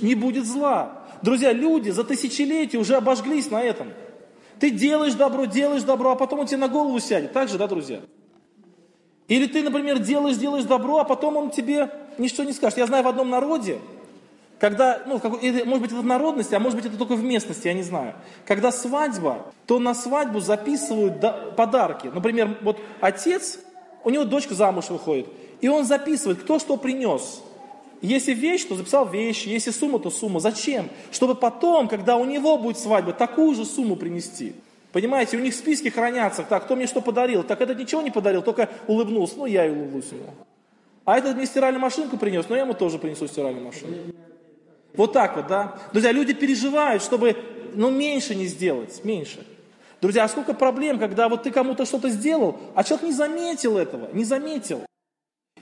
не 0.00 0.14
будет 0.14 0.46
зла. 0.46 1.02
Друзья, 1.22 1.52
люди 1.52 1.90
за 1.90 2.04
тысячелетия 2.04 2.78
уже 2.78 2.96
обожглись 2.96 3.50
на 3.50 3.62
этом. 3.62 3.88
Ты 4.62 4.70
делаешь 4.70 5.14
добро, 5.14 5.46
делаешь 5.46 5.82
добро, 5.82 6.12
а 6.12 6.14
потом 6.14 6.38
он 6.38 6.46
тебе 6.46 6.58
на 6.58 6.68
голову 6.68 7.00
сядет. 7.00 7.32
Так 7.32 7.48
же, 7.48 7.58
да, 7.58 7.66
друзья? 7.66 7.98
Или 9.26 9.48
ты, 9.48 9.60
например, 9.60 9.98
делаешь, 9.98 10.36
делаешь 10.36 10.62
добро, 10.62 10.98
а 10.98 11.04
потом 11.04 11.36
он 11.36 11.50
тебе 11.50 11.90
ничего 12.16 12.44
не 12.44 12.52
скажет. 12.52 12.78
Я 12.78 12.86
знаю 12.86 13.02
в 13.02 13.08
одном 13.08 13.28
народе, 13.28 13.80
когда, 14.60 15.02
ну, 15.04 15.14
может 15.14 15.82
быть, 15.82 15.90
это 15.90 16.00
в 16.00 16.06
народности, 16.06 16.54
а 16.54 16.60
может 16.60 16.78
быть, 16.78 16.86
это 16.86 16.96
только 16.96 17.16
в 17.16 17.24
местности, 17.24 17.66
я 17.66 17.74
не 17.74 17.82
знаю. 17.82 18.14
Когда 18.46 18.70
свадьба, 18.70 19.52
то 19.66 19.80
на 19.80 19.94
свадьбу 19.94 20.38
записывают 20.38 21.20
подарки. 21.56 22.12
Например, 22.14 22.56
вот 22.62 22.78
отец, 23.00 23.58
у 24.04 24.10
него 24.10 24.22
дочка 24.22 24.54
замуж 24.54 24.90
выходит, 24.90 25.26
и 25.60 25.66
он 25.66 25.84
записывает, 25.84 26.38
кто 26.38 26.60
что 26.60 26.76
принес. 26.76 27.42
Если 28.02 28.34
вещь, 28.34 28.64
то 28.64 28.74
записал 28.74 29.08
вещь, 29.08 29.46
если 29.46 29.70
сумма, 29.70 30.00
то 30.00 30.10
сумма. 30.10 30.40
Зачем? 30.40 30.90
Чтобы 31.12 31.36
потом, 31.36 31.86
когда 31.86 32.16
у 32.16 32.24
него 32.24 32.58
будет 32.58 32.76
свадьба, 32.76 33.12
такую 33.12 33.54
же 33.54 33.64
сумму 33.64 33.94
принести. 33.94 34.54
Понимаете, 34.90 35.36
у 35.36 35.40
них 35.40 35.54
списки 35.54 35.88
хранятся. 35.88 36.42
Так, 36.42 36.64
кто 36.64 36.74
мне 36.74 36.88
что 36.88 37.00
подарил? 37.00 37.44
Так 37.44 37.60
этот 37.60 37.78
ничего 37.78 38.02
не 38.02 38.10
подарил, 38.10 38.42
только 38.42 38.68
улыбнулся. 38.88 39.38
Ну, 39.38 39.46
я 39.46 39.66
и 39.66 39.70
улыбнусь 39.70 40.10
ему. 40.10 40.24
А 41.04 41.16
этот 41.16 41.36
мне 41.36 41.46
стиральную 41.46 41.80
машинку 41.80 42.16
принес, 42.16 42.48
но 42.48 42.56
я 42.56 42.62
ему 42.62 42.74
тоже 42.74 42.98
принесу 42.98 43.28
стиральную 43.28 43.64
машинку. 43.64 44.14
Вот 44.94 45.12
так 45.12 45.36
вот, 45.36 45.46
да? 45.46 45.78
Друзья, 45.92 46.12
люди 46.12 46.34
переживают, 46.34 47.02
чтобы, 47.02 47.36
ну, 47.74 47.90
меньше 47.90 48.34
не 48.34 48.46
сделать, 48.46 49.04
меньше. 49.04 49.46
Друзья, 50.00 50.24
а 50.24 50.28
сколько 50.28 50.54
проблем, 50.54 50.98
когда 50.98 51.28
вот 51.28 51.44
ты 51.44 51.52
кому-то 51.52 51.86
что-то 51.86 52.08
сделал, 52.08 52.58
а 52.74 52.82
человек 52.82 53.06
не 53.06 53.12
заметил 53.12 53.78
этого, 53.78 54.08
не 54.12 54.24
заметил. 54.24 54.82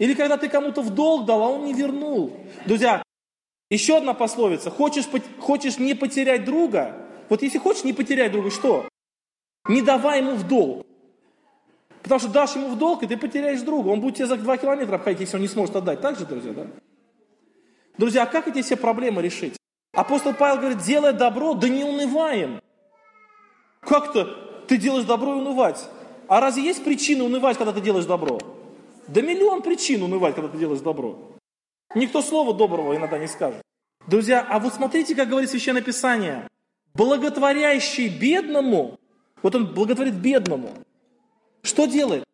Или 0.00 0.14
когда 0.14 0.38
ты 0.38 0.48
кому-то 0.48 0.80
в 0.80 0.94
долг 0.94 1.26
дал, 1.26 1.42
а 1.42 1.50
он 1.50 1.66
не 1.66 1.74
вернул. 1.74 2.32
Друзья, 2.64 3.02
еще 3.68 3.98
одна 3.98 4.14
пословица. 4.14 4.70
Хочешь, 4.70 5.04
хочешь 5.38 5.78
не 5.78 5.92
потерять 5.92 6.46
друга? 6.46 6.96
Вот 7.28 7.42
если 7.42 7.58
хочешь 7.58 7.84
не 7.84 7.92
потерять 7.92 8.32
друга, 8.32 8.50
что? 8.50 8.88
Не 9.68 9.82
давай 9.82 10.20
ему 10.20 10.36
в 10.36 10.48
долг. 10.48 10.86
Потому 12.02 12.18
что 12.18 12.30
дашь 12.30 12.56
ему 12.56 12.68
в 12.68 12.78
долг, 12.78 13.02
и 13.02 13.06
ты 13.06 13.18
потеряешь 13.18 13.60
друга. 13.60 13.88
Он 13.88 14.00
будет 14.00 14.16
тебе 14.16 14.26
за 14.26 14.36
два 14.36 14.56
километра 14.56 14.96
обходить, 14.96 15.20
если 15.20 15.36
он 15.36 15.42
не 15.42 15.48
сможет 15.48 15.76
отдать. 15.76 16.00
Так 16.00 16.18
же, 16.18 16.24
друзья, 16.24 16.54
да? 16.54 16.66
Друзья, 17.98 18.22
а 18.22 18.26
как 18.26 18.48
эти 18.48 18.62
все 18.62 18.76
проблемы 18.76 19.20
решить? 19.20 19.58
Апостол 19.92 20.32
Павел 20.32 20.60
говорит, 20.60 20.78
делай 20.78 21.12
добро, 21.12 21.52
да 21.52 21.68
не 21.68 21.84
унываем. 21.84 22.62
Как-то 23.80 24.64
ты 24.66 24.78
делаешь 24.78 25.04
добро 25.04 25.34
и 25.34 25.40
унывать. 25.40 25.90
А 26.26 26.40
разве 26.40 26.62
есть 26.62 26.82
причина 26.82 27.24
унывать, 27.24 27.58
когда 27.58 27.74
ты 27.74 27.82
делаешь 27.82 28.06
добро? 28.06 28.38
Да 29.10 29.22
миллион 29.22 29.62
причин 29.62 30.02
унывать, 30.02 30.36
когда 30.36 30.48
ты 30.48 30.58
делаешь 30.58 30.80
добро. 30.80 31.18
Никто 31.94 32.22
слова 32.22 32.54
доброго 32.54 32.96
иногда 32.96 33.18
не 33.18 33.26
скажет. 33.26 33.60
Друзья, 34.06 34.46
а 34.48 34.60
вот 34.60 34.72
смотрите, 34.72 35.16
как 35.16 35.28
говорит 35.28 35.50
Священное 35.50 35.82
Писание. 35.82 36.46
Благотворящий 36.94 38.08
бедному, 38.08 38.98
вот 39.42 39.54
он 39.54 39.66
благотворит 39.74 40.14
бедному. 40.14 40.70
Что 41.62 41.86
делает? 41.86 42.24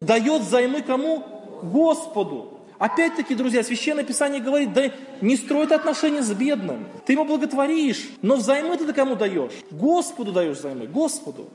Дает 0.00 0.42
займы 0.42 0.82
кому? 0.82 1.24
Господу. 1.62 2.60
Опять-таки, 2.78 3.34
друзья, 3.34 3.62
Священное 3.62 4.04
Писание 4.04 4.42
говорит, 4.42 4.74
да 4.74 4.92
не 5.22 5.36
строй 5.36 5.66
отношения 5.66 6.22
с 6.22 6.30
бедным. 6.32 6.86
Ты 7.06 7.14
ему 7.14 7.24
благотворишь, 7.24 8.10
но 8.20 8.36
взаймы 8.36 8.76
ты 8.76 8.92
кому 8.92 9.16
даешь? 9.16 9.52
Господу 9.70 10.32
даешь 10.32 10.58
взаймы, 10.58 10.86
Господу. 10.86 11.48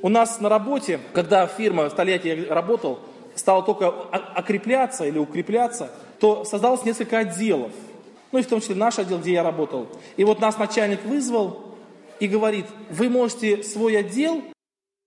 У 0.00 0.08
нас 0.08 0.40
на 0.40 0.48
работе, 0.48 1.00
когда 1.12 1.48
фирма, 1.48 1.88
в 1.88 1.94
Тольятти 1.94 2.28
я 2.28 2.54
работал, 2.54 3.00
стала 3.34 3.62
только 3.62 3.88
окрепляться 3.88 5.04
или 5.04 5.18
укрепляться, 5.18 5.90
то 6.18 6.44
создалось 6.44 6.84
несколько 6.84 7.18
отделов. 7.18 7.72
Ну 8.30 8.38
и 8.38 8.42
в 8.42 8.46
том 8.46 8.60
числе 8.60 8.74
наш 8.74 8.98
отдел, 8.98 9.18
где 9.18 9.32
я 9.32 9.42
работал. 9.42 9.88
И 10.16 10.24
вот 10.24 10.40
нас 10.40 10.58
начальник 10.58 11.04
вызвал 11.04 11.62
и 12.20 12.26
говорит, 12.26 12.66
вы 12.90 13.08
можете 13.08 13.62
свой 13.62 13.98
отдел 13.98 14.42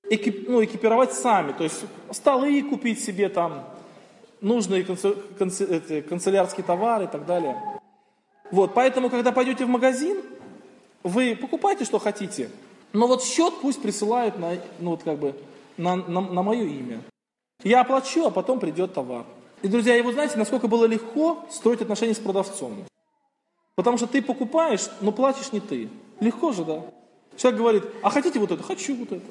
экип, 0.10 0.48
ну, 0.48 0.64
экипировать 0.64 1.14
сами. 1.14 1.54
То 1.54 1.64
есть 1.64 1.84
столы 2.12 2.62
купить 2.64 3.04
себе 3.04 3.30
там, 3.30 3.66
нужные 4.42 4.84
канцелярские 4.84 6.64
товары 6.64 7.06
и 7.06 7.08
так 7.08 7.26
далее. 7.26 7.62
Вот, 8.52 8.74
поэтому, 8.74 9.10
когда 9.10 9.32
пойдете 9.32 9.66
в 9.66 9.70
магазин, 9.70 10.22
вы 11.04 11.36
покупайте, 11.36 11.84
что 11.86 12.00
хотите, 12.00 12.50
но 12.94 13.08
вот 13.08 13.24
счет 13.24 13.54
пусть 13.62 13.82
присылают 13.82 14.38
на, 14.38 14.58
ну, 14.80 14.92
вот 14.92 15.04
как 15.04 15.18
бы, 15.18 15.36
на, 15.78 15.96
на, 15.96 16.22
на 16.22 16.44
мое 16.44 16.64
имя. 16.64 17.02
Я 17.64 17.82
оплачу, 17.82 18.26
а 18.26 18.32
потом 18.32 18.60
придет 18.60 18.94
товар. 18.94 19.26
И, 19.62 19.68
друзья, 19.68 19.98
и 19.98 20.02
вы 20.02 20.14
знаете, 20.14 20.38
насколько 20.38 20.68
было 20.68 20.86
легко 20.86 21.46
строить 21.50 21.82
отношения 21.82 22.14
с 22.14 22.20
продавцом. 22.20 22.86
Потому 23.76 23.98
что 23.98 24.08
ты 24.08 24.22
покупаешь, 24.22 24.90
но 25.02 25.12
платишь 25.12 25.52
не 25.52 25.60
ты. 25.60 25.90
Легко 26.20 26.52
же, 26.52 26.64
да? 26.64 26.84
Человек 27.38 27.60
говорит, 27.60 27.84
а 28.02 28.10
хотите 28.10 28.40
вот 28.40 28.52
это? 28.52 28.64
Хочу 28.64 28.96
вот 28.96 29.12
это. 29.12 29.26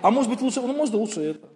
А 0.00 0.10
может 0.10 0.30
быть 0.30 0.40
лучше, 0.40 0.60
ну 0.60 0.72
может 0.72 0.94
лучше 0.94 1.20
это. 1.20 1.48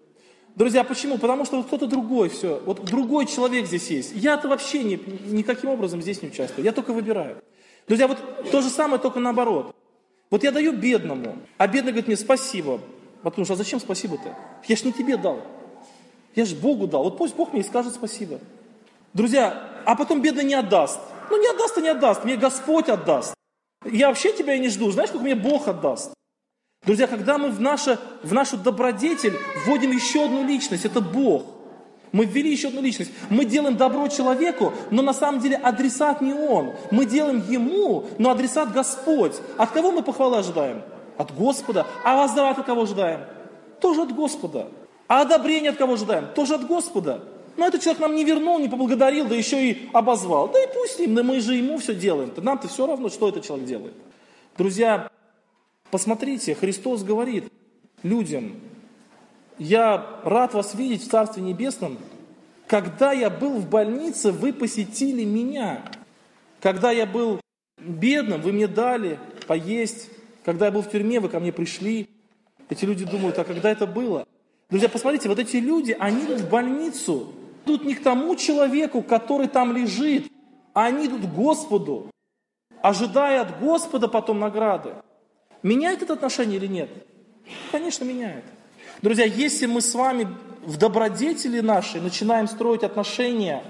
Друзья, 0.55 0.85
почему? 0.85 1.19
Потому 1.19 1.45
что 1.45 1.57
вот 1.57 1.67
кто-то 1.67 1.87
другой, 1.87 2.29
все. 2.29 2.61
Вот 2.67 2.85
другой 2.85 3.27
человек 3.27 3.67
здесь 3.67 3.89
есть. 3.89 4.13
Я-то 4.15 4.49
вообще 4.49 4.83
ни, 4.85 5.01
никаким 5.33 5.71
образом 5.71 6.03
здесь 6.03 6.21
не 6.21 6.29
участвую. 6.29 6.65
Я 6.65 6.73
только 6.73 6.93
выбираю. 6.93 7.43
Друзья, 7.89 8.07
вот 8.07 8.19
то 8.51 8.61
же 8.61 8.69
самое, 8.69 9.01
только 9.01 9.19
наоборот. 9.19 9.75
Вот 10.31 10.45
я 10.45 10.53
даю 10.53 10.73
бедному, 10.73 11.39
а 11.59 11.67
бедный 11.67 11.93
говорит 11.93 12.07
мне 12.07 12.17
спасибо. 12.17 12.81
Потому 13.23 13.45
что, 13.45 13.55
а 13.55 13.57
зачем 13.57 13.81
спасибо-то? 13.81 14.37
Я 14.67 14.77
ж 14.77 14.85
не 14.85 14.93
тебе 14.93 15.17
дал. 15.17 15.41
Я 16.35 16.45
же 16.45 16.55
Богу 16.57 16.87
дал. 16.87 17.05
Вот 17.05 17.19
пусть 17.19 17.35
Бог 17.35 17.53
мне 17.53 17.61
и 17.61 17.65
скажет 17.65 17.95
спасибо. 17.95 18.39
Друзья, 19.13 19.69
а 19.85 19.95
потом 19.95 20.23
бедный 20.23 20.45
не 20.45 20.55
отдаст. 20.55 20.99
Ну 21.31 21.41
не 21.41 21.49
отдаст 21.49 21.79
и 21.79 21.83
не 21.83 21.89
отдаст. 21.89 22.25
Мне 22.25 22.37
Господь 22.37 22.89
отдаст. 22.89 23.35
Я 23.85 24.09
вообще 24.09 24.33
тебя 24.33 24.55
и 24.55 24.61
не 24.61 24.69
жду. 24.69 24.91
Знаешь, 24.91 25.11
как 25.11 25.21
мне 25.21 25.35
Бог 25.35 25.69
отдаст? 25.69 26.15
Друзья, 26.85 27.07
когда 27.07 27.39
мы 27.39 27.51
в, 27.51 27.61
наше, 27.61 27.99
в 28.23 28.33
нашу 28.33 28.57
добродетель 28.57 29.35
вводим 29.65 29.93
еще 29.93 30.25
одну 30.25 30.45
личность, 30.45 30.85
это 30.85 31.01
Бог. 31.01 31.45
Мы 32.11 32.25
ввели 32.27 32.51
еще 32.51 32.69
одну 32.69 32.83
личность. 32.83 33.11
Мы 33.31 33.45
делаем 33.45 33.77
добро 33.77 34.07
человеку, 34.09 34.73
но 34.91 35.01
на 35.01 35.15
самом 35.15 35.41
деле 35.41 35.57
адресат 35.57 36.21
не 36.21 36.35
он. 36.35 36.73
Мы 36.91 37.07
делаем 37.07 37.43
ему, 37.49 38.05
но 38.19 38.31
адресат 38.31 38.73
Господь. 38.73 39.35
От 39.57 39.71
кого 39.71 39.93
мы 39.93 40.03
похвалы 40.03 40.39
ожидаем? 40.39 40.83
От 41.17 41.35
Господа. 41.35 41.87
А 42.05 42.17
возврат 42.17 42.59
от 42.59 42.67
кого 42.67 42.83
ожидаем? 42.83 43.21
Тоже 43.81 44.03
от 44.03 44.13
Господа. 44.13 44.69
А 45.09 45.23
одобрение 45.23 45.71
от 45.71 45.77
кого 45.77 45.95
ожидаем? 45.95 46.29
Тоже 46.35 46.55
от 46.55 46.67
Господа. 46.67 47.23
Но 47.57 47.67
этот 47.67 47.83
человек 47.83 48.01
нам 48.01 48.15
не 48.15 48.25
вернул, 48.25 48.59
не 48.59 48.69
поблагодарил, 48.69 49.27
да 49.27 49.35
еще 49.35 49.71
и 49.71 49.89
обозвал. 49.93 50.49
Да 50.49 50.63
и 50.63 50.67
пусть 50.73 51.01
им, 51.01 51.15
да 51.15 51.23
мы 51.23 51.41
же 51.41 51.55
ему 51.55 51.79
все 51.79 51.95
делаем. 51.95 52.33
Нам-то 52.37 52.69
все 52.69 52.87
равно, 52.87 53.11
что 53.11 53.29
этот 53.29 53.45
человек 53.45 53.67
делает. 53.67 53.95
Друзья, 54.57 55.09
Посмотрите, 55.93 56.55
Христос 56.55 57.03
говорит 57.03 57.53
людям, 58.03 58.55
я 59.59 60.07
рад 60.25 60.55
вас 60.55 60.75
видеть 60.75 61.03
в 61.03 61.11
Царстве 61.11 61.43
Небесном. 61.43 61.99
Когда 62.67 63.13
я 63.13 63.29
был 63.29 63.59
в 63.59 63.69
больнице, 63.69 64.33
вы 64.33 64.55
посетили 64.55 65.23
меня. 65.25 65.83
Когда 66.63 66.93
я 66.93 67.05
был 67.05 67.43
бедным, 67.79 68.41
вы 68.41 68.53
мне 68.53 68.69
дали 68.69 69.19
поесть. 69.47 70.09
Когда 70.47 70.65
я 70.67 70.73
был 70.73 70.81
в 70.81 70.91
тюрьме, 70.91 71.21
вы 71.21 71.29
ко 71.29 71.41
мне 71.41 71.53
пришли. 71.53 72.09
Эти 72.71 72.87
люди 72.87 73.05
думают, 73.05 73.39
а 73.39 73.45
когда 73.45 73.71
это 73.71 73.87
было? 73.87 74.27
Друзья, 74.73 74.89
посмотрите, 74.89 75.29
вот 75.29 75.39
эти 75.39 75.59
люди, 75.59 75.95
они 76.01 76.25
идут 76.25 76.41
в 76.41 76.49
больницу. 76.49 77.35
Идут 77.67 77.85
не 77.85 77.95
к 77.95 78.03
тому 78.03 78.35
человеку, 78.37 79.03
который 79.03 79.47
там 79.47 79.77
лежит, 79.77 80.33
а 80.73 80.87
они 80.87 81.09
идут 81.09 81.27
к 81.27 81.35
Господу, 81.35 82.11
ожидая 82.81 83.43
от 83.43 83.61
Господа 83.61 84.09
потом 84.09 84.41
награды. 84.41 84.95
Меняет 85.63 86.01
это 86.01 86.15
отношение 86.15 86.57
или 86.57 86.69
нет? 86.69 86.89
Конечно, 87.71 88.05
меняет. 88.05 88.45
Друзья, 89.03 89.27
если 89.27 89.67
мы 89.67 89.83
с 89.83 89.95
вами 89.95 90.27
в 90.65 90.79
добродетели 90.79 91.61
нашей 91.61 92.01
начинаем 92.01 92.49
строить 92.49 92.83
отношения 92.83 93.63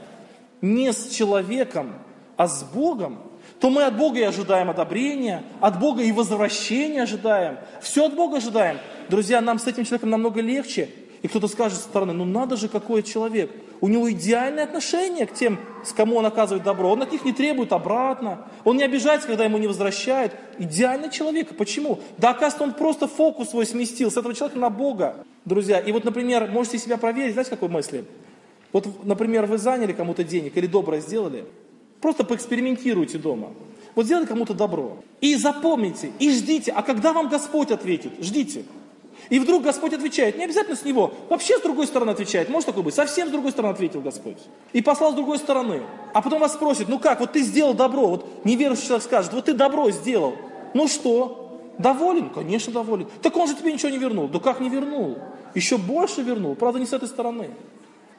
не 0.60 0.92
с 0.92 1.08
человеком, 1.08 1.94
а 2.36 2.46
с 2.46 2.62
Богом, 2.62 3.18
то 3.62 3.70
мы 3.70 3.85
от 3.85 3.96
Бога 3.96 4.18
и 4.18 4.22
ожидаем 4.25 4.70
одобрения, 4.70 5.44
от 5.61 5.79
Бога 5.79 6.03
и 6.03 6.11
возвращения 6.11 7.05
ожидаем. 7.05 7.59
Все 7.81 8.07
от 8.07 8.14
Бога 8.16 8.38
ожидаем. 8.38 8.79
Друзья, 9.09 9.40
нам 9.40 9.61
с 9.61 9.68
этим 9.68 9.85
человеком 9.85 10.11
намного 10.11 10.40
легче. 10.40 10.90
И 11.22 11.29
кто-то 11.29 11.46
скажет 11.46 11.79
со 11.79 11.85
стороны, 11.85 12.12
ну 12.12 12.25
надо 12.25 12.57
же, 12.57 12.68
какой 12.68 13.05
человек 13.05 13.53
у 13.81 13.87
него 13.87 14.11
идеальное 14.11 14.64
отношение 14.64 15.27
к 15.27 15.33
тем, 15.33 15.61
с 15.85 15.92
кому 15.92 16.16
он 16.16 16.27
оказывает 16.27 16.64
добро. 16.64 16.90
Он 16.90 17.03
от 17.03 17.12
них 17.12 17.25
не 17.25 17.33
требует 17.33 17.72
обратно. 17.72 18.48
Он 18.64 18.77
не 18.79 18.83
обижается, 18.83 19.29
когда 19.29 19.44
ему 19.44 19.59
не 19.59 19.68
возвращают. 19.68 20.33
Идеальный 20.59 21.11
человек. 21.11 21.57
Почему? 21.57 22.01
Да, 22.18 22.31
оказывается, 22.31 22.64
он 22.64 22.72
просто 22.72 23.07
фокус 23.07 23.51
свой 23.51 23.64
сместил 23.64 24.11
с 24.11 24.16
этого 24.16 24.35
человека 24.35 24.59
на 24.59 24.70
Бога. 24.70 25.25
Друзья, 25.44 25.79
и 25.79 25.92
вот, 25.92 26.03
например, 26.03 26.51
можете 26.51 26.79
себя 26.79 26.96
проверить, 26.96 27.35
знаете, 27.35 27.51
какой 27.51 27.68
мысли? 27.68 28.07
Вот, 28.72 29.05
например, 29.05 29.46
вы 29.46 29.57
заняли 29.57 29.92
кому-то 29.92 30.25
денег 30.25 30.57
или 30.57 30.66
доброе 30.66 31.01
сделали, 31.01 31.44
просто 32.02 32.24
поэкспериментируйте 32.24 33.16
дома. 33.16 33.50
Вот 33.94 34.06
сделали 34.06 34.26
кому-то 34.26 34.52
добро. 34.52 34.98
И 35.20 35.34
запомните, 35.36 36.12
и 36.18 36.30
ждите. 36.30 36.72
А 36.72 36.82
когда 36.82 37.12
вам 37.12 37.28
Господь 37.28 37.70
ответит? 37.70 38.12
Ждите. 38.20 38.64
И 39.30 39.38
вдруг 39.38 39.62
Господь 39.62 39.92
отвечает, 39.92 40.36
не 40.36 40.44
обязательно 40.44 40.76
с 40.76 40.84
него, 40.84 41.12
вообще 41.30 41.58
с 41.58 41.62
другой 41.62 41.86
стороны 41.86 42.10
отвечает. 42.10 42.48
Может 42.48 42.66
такое 42.66 42.82
быть? 42.82 42.94
Совсем 42.94 43.28
с 43.28 43.30
другой 43.30 43.52
стороны 43.52 43.72
ответил 43.72 44.00
Господь. 44.00 44.38
И 44.72 44.82
послал 44.82 45.12
с 45.12 45.14
другой 45.14 45.38
стороны. 45.38 45.82
А 46.12 46.20
потом 46.20 46.40
вас 46.40 46.54
спросит, 46.54 46.88
ну 46.88 46.98
как, 46.98 47.20
вот 47.20 47.32
ты 47.32 47.42
сделал 47.42 47.72
добро, 47.72 48.08
вот 48.08 48.44
неверующий 48.44 48.86
человек 48.86 49.04
скажет, 49.04 49.32
вот 49.32 49.44
ты 49.44 49.54
добро 49.54 49.90
сделал. 49.90 50.34
Ну 50.74 50.88
что? 50.88 51.60
Доволен? 51.78 52.30
Конечно, 52.30 52.72
доволен. 52.72 53.06
Так 53.22 53.36
он 53.36 53.46
же 53.46 53.54
тебе 53.54 53.72
ничего 53.72 53.90
не 53.90 53.98
вернул. 53.98 54.28
Да 54.28 54.40
как 54.40 54.60
не 54.60 54.68
вернул? 54.68 55.18
Еще 55.54 55.78
больше 55.78 56.22
вернул, 56.22 56.54
правда 56.54 56.80
не 56.80 56.86
с 56.86 56.92
этой 56.92 57.08
стороны. 57.08 57.50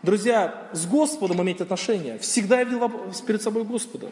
Друзья, 0.03 0.67
с 0.73 0.85
Господом 0.85 1.41
иметь 1.41 1.61
отношения. 1.61 2.17
Всегда 2.17 2.59
я 2.59 2.65
видел 2.65 2.91
перед 3.25 3.41
собой 3.41 3.63
Господа. 3.63 4.07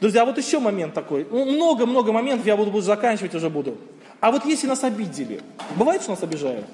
Друзья, 0.00 0.26
вот 0.26 0.36
еще 0.36 0.58
момент 0.58 0.92
такой. 0.92 1.26
Ну, 1.30 1.46
много-много 1.46 2.12
моментов, 2.12 2.46
я 2.46 2.54
буду, 2.54 2.70
буду 2.70 2.84
заканчивать 2.84 3.34
уже 3.34 3.48
буду. 3.48 3.78
А 4.20 4.30
вот 4.30 4.44
если 4.44 4.66
нас 4.66 4.84
обидели, 4.84 5.40
бывает, 5.76 6.02
что 6.02 6.10
нас 6.10 6.22
обижают? 6.22 6.66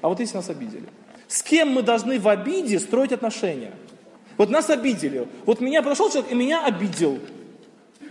А 0.00 0.08
вот 0.08 0.18
если 0.20 0.36
нас 0.36 0.48
обидели, 0.48 0.88
с 1.28 1.42
кем 1.42 1.68
мы 1.68 1.82
должны 1.82 2.18
в 2.18 2.26
обиде 2.26 2.80
строить 2.80 3.12
отношения? 3.12 3.72
Вот 4.38 4.48
нас 4.48 4.70
обидели. 4.70 5.28
Вот 5.44 5.60
меня 5.60 5.82
подошел 5.82 6.08
человек 6.08 6.32
и 6.32 6.34
меня 6.34 6.64
обидел. 6.64 7.18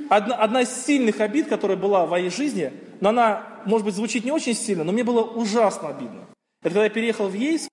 Одна, 0.07 0.35
одна 0.35 0.61
из 0.61 0.85
сильных 0.85 1.19
обид, 1.19 1.47
которая 1.47 1.77
была 1.77 2.05
в 2.05 2.11
моей 2.11 2.29
жизни, 2.29 2.71
но 2.99 3.09
она, 3.09 3.43
может 3.65 3.85
быть, 3.85 3.95
звучит 3.95 4.23
не 4.23 4.31
очень 4.31 4.53
сильно, 4.53 4.83
но 4.83 4.91
мне 4.91 5.03
было 5.03 5.23
ужасно 5.23 5.89
обидно. 5.89 6.25
Это 6.61 6.75
когда 6.75 6.83
я 6.83 6.89
переехал 6.91 7.27
в 7.27 7.33
Ейск, 7.33 7.70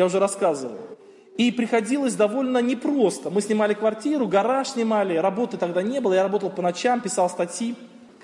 я 0.00 0.06
уже 0.06 0.18
рассказывал. 0.18 0.78
И 1.36 1.52
приходилось 1.52 2.14
довольно 2.14 2.62
непросто. 2.62 3.28
Мы 3.28 3.42
снимали 3.42 3.74
квартиру, 3.74 4.26
гараж 4.26 4.68
снимали, 4.68 5.14
работы 5.16 5.58
тогда 5.58 5.82
не 5.82 6.00
было. 6.00 6.14
Я 6.14 6.22
работал 6.22 6.48
по 6.48 6.62
ночам, 6.62 7.02
писал 7.02 7.28
статьи. 7.28 7.74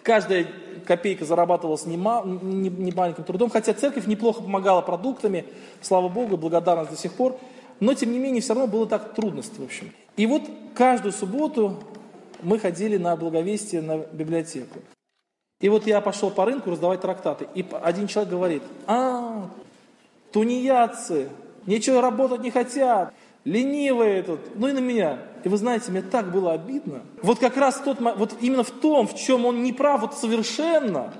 Каждая 0.02 0.46
копейка 0.86 1.26
зарабатывалась 1.26 1.84
не, 1.84 1.96
не, 1.96 2.70
не 2.70 2.92
маленьким 2.92 3.24
трудом, 3.24 3.50
хотя 3.50 3.74
церковь 3.74 4.06
неплохо 4.06 4.42
помогала 4.42 4.80
продуктами, 4.80 5.44
слава 5.82 6.08
Богу, 6.08 6.38
благодарность 6.38 6.92
до 6.92 6.96
сих 6.96 7.12
пор, 7.12 7.38
но 7.78 7.92
тем 7.92 8.10
не 8.10 8.18
менее 8.18 8.40
все 8.40 8.54
равно 8.54 8.68
было 8.68 8.86
так 8.86 9.12
трудности, 9.14 9.60
в 9.60 9.64
общем. 9.64 9.92
И 10.16 10.26
вот 10.26 10.42
каждую 10.74 11.12
субботу 11.12 11.82
мы 12.40 12.58
ходили 12.58 12.96
на 12.96 13.16
благовестие 13.16 13.82
на 13.82 13.98
библиотеку. 13.98 14.78
И 15.60 15.68
вот 15.68 15.86
я 15.86 16.00
пошел 16.00 16.30
по 16.30 16.46
рынку 16.46 16.70
раздавать 16.70 17.02
трактаты, 17.02 17.48
и 17.54 17.66
один 17.82 18.06
человек 18.06 18.30
говорит, 18.30 18.62
а, 18.86 19.50
тунеядцы, 20.32 21.28
ничего 21.66 22.00
работать 22.00 22.40
не 22.40 22.50
хотят, 22.50 23.12
ленивые 23.44 24.22
тут, 24.22 24.40
ну 24.56 24.68
и 24.68 24.72
на 24.72 24.80
меня. 24.80 25.18
И 25.44 25.48
вы 25.48 25.56
знаете, 25.56 25.90
мне 25.92 26.02
так 26.02 26.32
было 26.32 26.52
обидно. 26.52 27.02
Вот 27.22 27.38
как 27.38 27.56
раз 27.56 27.80
тот, 27.84 28.00
вот 28.00 28.34
именно 28.40 28.64
в 28.64 28.70
том, 28.70 29.06
в 29.06 29.14
чем 29.14 29.46
он 29.46 29.62
не 29.62 29.72
прав, 29.72 30.00
вот 30.00 30.14
совершенно. 30.14 31.12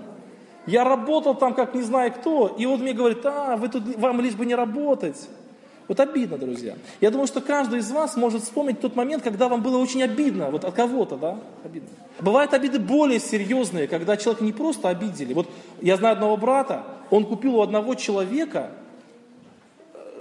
Я 0.67 0.83
работал 0.83 1.37
там 1.37 1.55
как 1.55 1.75
не 1.75 1.83
знаю 1.83 2.13
кто, 2.13 2.49
и 2.59 2.67
вот 2.67 2.81
мне 2.81 2.93
говорит, 2.93 3.25
а, 3.25 3.57
вы 3.57 3.69
тут, 3.69 3.97
вам 3.97 4.21
лишь 4.21 4.35
бы 4.35 4.45
не 4.45 4.57
работать. 4.57 5.29
Вот 5.87 6.01
обидно, 6.01 6.37
друзья. 6.37 6.75
Я 7.01 7.13
думаю, 7.13 7.29
что 7.29 7.41
каждый 7.41 7.79
из 7.79 7.93
вас 7.93 8.17
может 8.17 8.43
вспомнить 8.43 8.81
тот 8.81 8.97
момент, 8.97 9.23
когда 9.23 9.49
вам 9.49 9.63
было 9.63 9.79
очень 9.79 10.03
обидно, 10.03 10.51
вот 10.51 10.65
от 10.65 10.75
кого-то, 10.75 11.17
да, 11.17 11.39
обидно. 11.65 11.89
Бывают 12.19 12.53
обиды 12.55 12.81
более 12.81 13.21
серьезные, 13.21 13.87
когда 13.87 14.17
человека 14.17 14.43
не 14.43 14.53
просто 14.53 14.89
обидели. 14.89 15.33
Вот 15.33 15.49
я 15.81 15.97
знаю 15.97 16.15
одного 16.15 16.37
брата, 16.37 16.85
он 17.11 17.25
купил 17.25 17.57
у 17.57 17.63
одного 17.63 17.95
человека 17.95 18.71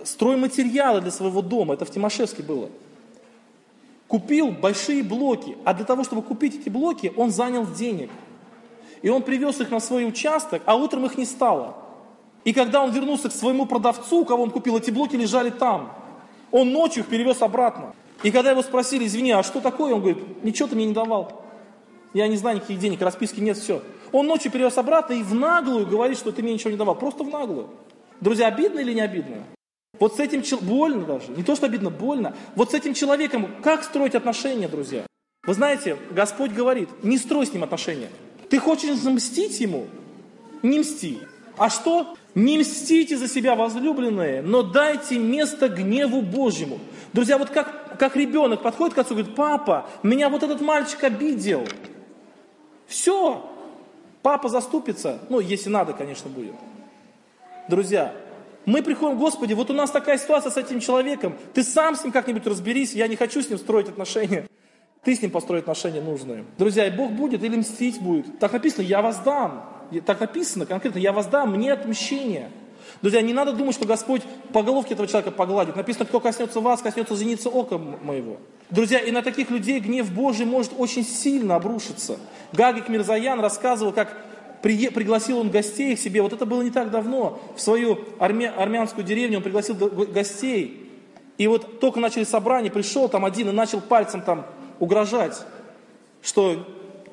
стройматериалы 0.05 1.01
для 1.01 1.11
своего 1.11 1.41
дома, 1.41 1.73
это 1.73 1.85
в 1.85 1.91
Тимошевске 1.91 2.43
было. 2.43 2.69
Купил 4.07 4.51
большие 4.51 5.03
блоки, 5.03 5.57
а 5.65 5.73
для 5.73 5.85
того, 5.85 6.03
чтобы 6.03 6.21
купить 6.21 6.61
эти 6.61 6.69
блоки, 6.69 7.11
он 7.17 7.31
занял 7.31 7.65
денег. 7.65 8.09
И 9.01 9.09
он 9.09 9.23
привез 9.23 9.59
их 9.59 9.71
на 9.71 9.79
свой 9.79 10.07
участок, 10.07 10.61
а 10.65 10.75
утром 10.75 11.05
их 11.05 11.17
не 11.17 11.25
стало. 11.25 11.75
И 12.43 12.53
когда 12.53 12.83
он 12.83 12.91
вернулся 12.91 13.29
к 13.29 13.33
своему 13.33 13.65
продавцу, 13.65 14.19
у 14.21 14.25
кого 14.25 14.43
он 14.43 14.51
купил, 14.51 14.77
эти 14.77 14.91
блоки 14.91 15.15
лежали 15.15 15.49
там. 15.49 15.91
Он 16.51 16.71
ночью 16.71 17.03
их 17.03 17.09
перевез 17.09 17.41
обратно. 17.41 17.93
И 18.23 18.31
когда 18.31 18.51
его 18.51 18.61
спросили, 18.61 19.05
извини, 19.05 19.31
а 19.31 19.43
что 19.43 19.59
такое? 19.59 19.93
Он 19.93 19.99
говорит, 19.99 20.43
ничего 20.43 20.67
ты 20.67 20.75
мне 20.75 20.85
не 20.85 20.93
давал. 20.93 21.43
Я 22.13 22.27
не 22.27 22.37
знаю 22.37 22.57
никаких 22.57 22.79
денег, 22.79 23.01
расписки 23.01 23.41
нет, 23.41 23.57
все. 23.57 23.81
Он 24.11 24.27
ночью 24.27 24.51
перевез 24.51 24.77
обратно 24.77 25.13
и 25.13 25.23
в 25.23 25.33
наглую 25.33 25.85
говорит, 25.85 26.17
что 26.17 26.31
ты 26.31 26.41
мне 26.41 26.53
ничего 26.53 26.69
не 26.69 26.77
давал. 26.77 26.95
Просто 26.95 27.23
в 27.23 27.29
наглую. 27.29 27.69
Друзья, 28.21 28.47
обидно 28.47 28.79
или 28.79 28.93
не 28.93 29.01
обидно? 29.01 29.43
Вот 29.99 30.15
с 30.15 30.19
этим 30.19 30.43
больно 30.61 31.05
даже, 31.05 31.31
не 31.31 31.43
то 31.43 31.55
что 31.55 31.65
обидно, 31.65 31.89
больно. 31.89 32.35
Вот 32.55 32.71
с 32.71 32.73
этим 32.73 32.93
человеком 32.93 33.49
как 33.63 33.83
строить 33.83 34.15
отношения, 34.15 34.67
друзья? 34.67 35.05
Вы 35.45 35.53
знаете, 35.53 35.97
Господь 36.11 36.51
говорит, 36.51 36.89
не 37.03 37.17
строй 37.17 37.45
с 37.45 37.53
ним 37.53 37.63
отношения. 37.63 38.09
Ты 38.49 38.59
хочешь 38.59 39.01
мстить 39.03 39.59
ему? 39.59 39.87
Не 40.63 40.79
мсти. 40.79 41.19
А 41.57 41.69
что? 41.69 42.15
Не 42.33 42.57
мстите 42.57 43.17
за 43.17 43.29
себя, 43.29 43.55
возлюбленные, 43.55 44.41
но 44.41 44.61
дайте 44.61 45.17
место 45.17 45.69
гневу 45.69 46.21
Божьему. 46.21 46.79
Друзья, 47.13 47.37
вот 47.37 47.49
как, 47.49 47.97
как 47.97 48.15
ребенок 48.17 48.61
подходит 48.61 48.93
к 48.93 48.97
отцу 48.97 49.13
и 49.13 49.17
говорит, 49.17 49.35
папа, 49.35 49.89
меня 50.03 50.29
вот 50.29 50.43
этот 50.43 50.59
мальчик 50.59 51.01
обидел. 51.05 51.65
Все, 52.87 53.49
папа 54.21 54.49
заступится, 54.49 55.19
ну, 55.29 55.39
если 55.39 55.69
надо, 55.69 55.93
конечно, 55.93 56.29
будет. 56.29 56.55
Друзья, 57.69 58.13
Мы 58.65 58.81
приходим, 58.81 59.17
Господи, 59.17 59.53
вот 59.53 59.69
у 59.69 59.73
нас 59.73 59.91
такая 59.91 60.17
ситуация 60.17 60.51
с 60.51 60.57
этим 60.57 60.79
человеком, 60.79 61.35
ты 61.53 61.63
сам 61.63 61.95
с 61.95 62.03
ним 62.03 62.11
как-нибудь 62.11 62.47
разберись, 62.47 62.93
я 62.93 63.07
не 63.07 63.15
хочу 63.15 63.41
с 63.41 63.49
ним 63.49 63.59
строить 63.59 63.89
отношения. 63.89 64.47
Ты 65.03 65.15
с 65.15 65.21
ним 65.21 65.29
построить 65.29 65.61
отношения 65.61 66.01
нужные. 66.01 66.45
Друзья, 66.57 66.87
и 66.87 66.89
Бог 66.89 67.11
будет 67.11 67.43
или 67.43 67.55
мстить 67.55 68.01
будет. 68.01 68.39
Так 68.39 68.53
написано, 68.53 68.81
я 68.81 69.03
воздам. 69.03 69.63
Так 70.03 70.19
написано 70.19 70.65
конкретно, 70.65 70.97
я 70.97 71.13
воздам, 71.13 71.51
мне 71.51 71.71
отмщение. 71.71 72.49
Друзья, 73.03 73.21
не 73.21 73.33
надо 73.33 73.51
думать, 73.51 73.75
что 73.75 73.85
Господь 73.85 74.23
по 74.51 74.63
головке 74.63 74.95
этого 74.95 75.07
человека 75.07 75.29
погладит. 75.29 75.75
Написано, 75.75 76.05
кто 76.05 76.19
коснется 76.19 76.59
вас, 76.59 76.81
коснется 76.81 77.15
зеницы 77.15 77.49
ока 77.49 77.77
моего. 77.77 78.37
Друзья, 78.71 78.97
и 78.97 79.11
на 79.11 79.21
таких 79.21 79.51
людей 79.51 79.79
гнев 79.79 80.11
Божий 80.11 80.47
может 80.47 80.71
очень 80.75 81.05
сильно 81.05 81.55
обрушиться. 81.55 82.17
Гагик 82.51 82.89
Мирзаян 82.89 83.39
рассказывал, 83.39 83.93
как 83.93 84.17
при, 84.65 84.89
пригласил 84.89 85.37
он 85.37 85.51
гостей 85.51 85.95
к 85.95 85.99
себе. 85.99 86.23
Вот 86.23 86.33
это 86.33 86.47
было 86.47 86.63
не 86.63 86.71
так 86.71 86.89
давно. 86.89 87.39
В 87.55 87.61
свою 87.61 87.99
армя, 88.17 88.51
армянскую 88.57 89.05
деревню 89.05 89.37
он 89.37 89.43
пригласил 89.43 89.75
гостей. 89.75 90.89
И 91.37 91.45
вот 91.45 91.79
только 91.79 91.99
начали 91.99 92.23
собрание, 92.23 92.71
пришел 92.71 93.07
там 93.07 93.25
один 93.25 93.47
и 93.49 93.51
начал 93.51 93.79
пальцем 93.79 94.23
там 94.23 94.47
угрожать, 94.79 95.39
что 96.23 96.65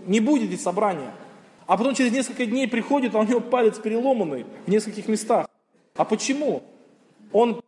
не 0.06 0.18
будет 0.20 0.44
здесь 0.44 0.62
собрания. 0.62 1.12
А 1.66 1.76
потом 1.76 1.94
через 1.94 2.12
несколько 2.12 2.46
дней 2.46 2.66
приходит, 2.66 3.14
а 3.14 3.18
у 3.18 3.24
него 3.24 3.40
палец 3.40 3.76
переломанный 3.76 4.46
в 4.64 4.70
нескольких 4.70 5.06
местах. 5.06 5.46
А 5.94 6.06
почему? 6.06 6.62
Он 7.32 7.60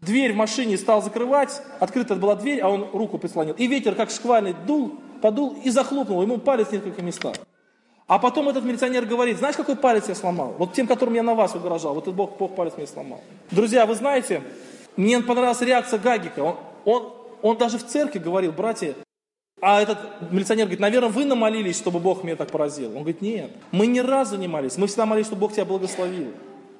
дверь 0.00 0.32
в 0.32 0.36
машине 0.36 0.76
стал 0.76 1.00
закрывать, 1.00 1.62
открыта 1.78 2.16
была 2.16 2.34
дверь, 2.34 2.58
а 2.58 2.70
он 2.70 2.88
руку 2.92 3.18
прислонил. 3.18 3.54
И 3.54 3.68
ветер, 3.68 3.94
как 3.94 4.10
шквальный, 4.10 4.56
дул, 4.66 4.96
подул 5.22 5.56
и 5.62 5.70
захлопнул. 5.70 6.22
Ему 6.22 6.38
палец 6.38 6.66
в 6.66 6.72
нескольких 6.72 7.04
местах. 7.04 7.36
А 8.08 8.18
потом 8.18 8.48
этот 8.48 8.64
милиционер 8.64 9.04
говорит, 9.04 9.36
знаешь, 9.36 9.54
какой 9.54 9.76
палец 9.76 10.08
я 10.08 10.14
сломал? 10.14 10.54
Вот 10.56 10.72
тем, 10.72 10.86
которым 10.86 11.14
я 11.14 11.22
на 11.22 11.34
вас 11.34 11.54
угрожал, 11.54 11.92
вот 11.94 12.04
этот 12.04 12.14
Бог, 12.14 12.38
Бог 12.38 12.56
палец 12.56 12.72
мне 12.78 12.86
сломал. 12.86 13.20
Друзья, 13.50 13.84
вы 13.84 13.94
знаете, 13.94 14.42
мне 14.96 15.20
понравилась 15.20 15.60
реакция 15.60 15.98
Гагика. 15.98 16.40
Он, 16.40 16.56
он, 16.86 17.12
он 17.42 17.58
даже 17.58 17.76
в 17.76 17.86
церкви 17.86 18.18
говорил, 18.18 18.52
братья, 18.52 18.94
а 19.60 19.82
этот 19.82 19.98
милиционер 20.30 20.64
говорит, 20.64 20.80
наверное, 20.80 21.10
вы 21.10 21.26
намолились, 21.26 21.76
чтобы 21.76 21.98
Бог 22.00 22.24
меня 22.24 22.36
так 22.36 22.50
поразил. 22.50 22.88
Он 22.88 23.02
говорит, 23.02 23.20
нет, 23.20 23.50
мы 23.72 23.86
ни 23.86 23.98
разу 23.98 24.38
не 24.38 24.48
молились, 24.48 24.78
мы 24.78 24.86
всегда 24.86 25.04
молились, 25.04 25.26
чтобы 25.26 25.40
Бог 25.40 25.52
тебя 25.52 25.66
благословил, 25.66 26.28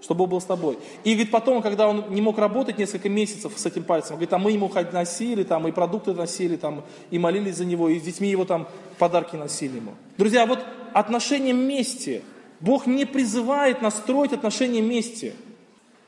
чтобы 0.01 0.21
Бог 0.21 0.31
был 0.31 0.41
с 0.41 0.47
тобой. 0.47 0.79
И 1.05 1.12
говорит, 1.12 1.31
потом, 1.31 1.61
когда 1.61 1.88
он 1.88 2.07
не 2.09 2.23
мог 2.23 2.38
работать 2.38 2.79
несколько 2.79 3.11
месяцев 3.11 3.53
с 3.55 3.67
этим 3.67 3.83
пальцем, 3.83 4.17
говорит, 4.17 4.33
а 4.33 4.38
мы 4.38 4.53
ему 4.53 4.69
хоть 4.69 4.95
носили, 4.95 5.43
там, 5.43 5.69
и 5.69 5.73
продукты 5.73 6.14
носили, 6.14 6.57
там, 6.57 6.85
и 7.11 7.19
молились 7.19 7.57
за 7.57 7.67
него, 7.67 7.91
и 7.91 7.99
с 7.99 8.03
детьми 8.03 8.31
его 8.31 8.47
там 8.47 8.67
подарки 8.99 9.37
носили 9.37 9.77
ему. 9.77 9.93
Друзья, 10.17 10.47
вот 10.47 10.61
отношения 10.94 11.53
вместе. 11.53 12.22
Бог 12.61 12.87
не 12.87 13.05
призывает 13.05 13.83
нас 13.83 13.96
строить 13.96 14.33
отношения 14.33 14.83
вместе. 14.83 15.35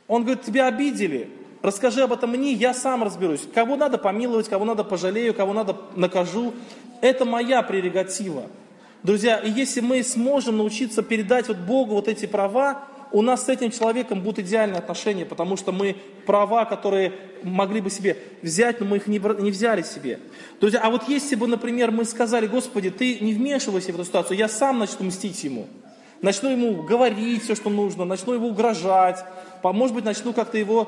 Он 0.08 0.24
говорит, 0.24 0.42
тебя 0.42 0.66
обидели, 0.66 1.30
расскажи 1.62 2.02
об 2.02 2.12
этом 2.12 2.30
мне, 2.30 2.52
я 2.52 2.74
сам 2.74 3.04
разберусь. 3.04 3.46
Кого 3.54 3.76
надо 3.76 3.98
помиловать, 3.98 4.48
кого 4.48 4.64
надо 4.64 4.82
пожалею, 4.82 5.34
кого 5.34 5.52
надо 5.52 5.76
накажу. 5.94 6.52
Это 7.00 7.24
моя 7.24 7.62
прерогатива. 7.62 8.44
Друзья, 9.02 9.38
и 9.38 9.50
если 9.50 9.80
мы 9.80 10.02
сможем 10.02 10.58
научиться 10.58 11.02
передать 11.02 11.48
вот 11.48 11.56
Богу 11.58 11.94
вот 11.94 12.08
эти 12.08 12.26
права, 12.26 12.84
у 13.12 13.22
нас 13.22 13.46
с 13.46 13.48
этим 13.48 13.70
человеком 13.70 14.20
будут 14.20 14.46
идеальные 14.46 14.78
отношения, 14.78 15.24
потому 15.24 15.56
что 15.56 15.72
мы 15.72 15.96
права, 16.26 16.64
которые 16.64 17.12
могли 17.42 17.80
бы 17.80 17.90
себе 17.90 18.16
взять, 18.42 18.80
но 18.80 18.86
мы 18.86 18.98
их 18.98 19.06
не, 19.06 19.18
не 19.18 19.50
взяли 19.50 19.82
себе. 19.82 20.20
Друзья, 20.60 20.80
а 20.82 20.90
вот 20.90 21.08
если 21.08 21.34
бы, 21.34 21.46
например, 21.46 21.90
мы 21.90 22.04
сказали, 22.04 22.46
Господи, 22.46 22.90
ты 22.90 23.18
не 23.20 23.32
вмешивайся 23.32 23.92
в 23.92 23.94
эту 23.96 24.04
ситуацию, 24.04 24.36
я 24.38 24.48
сам 24.48 24.78
начну 24.78 25.06
мстить 25.06 25.42
ему, 25.44 25.66
начну 26.22 26.50
ему 26.50 26.82
говорить 26.82 27.42
все, 27.42 27.54
что 27.54 27.70
нужно, 27.70 28.04
начну 28.04 28.34
его 28.34 28.48
угрожать, 28.48 29.24
может 29.62 29.94
быть, 29.94 30.04
начну 30.04 30.32
как-то 30.32 30.58
его 30.58 30.84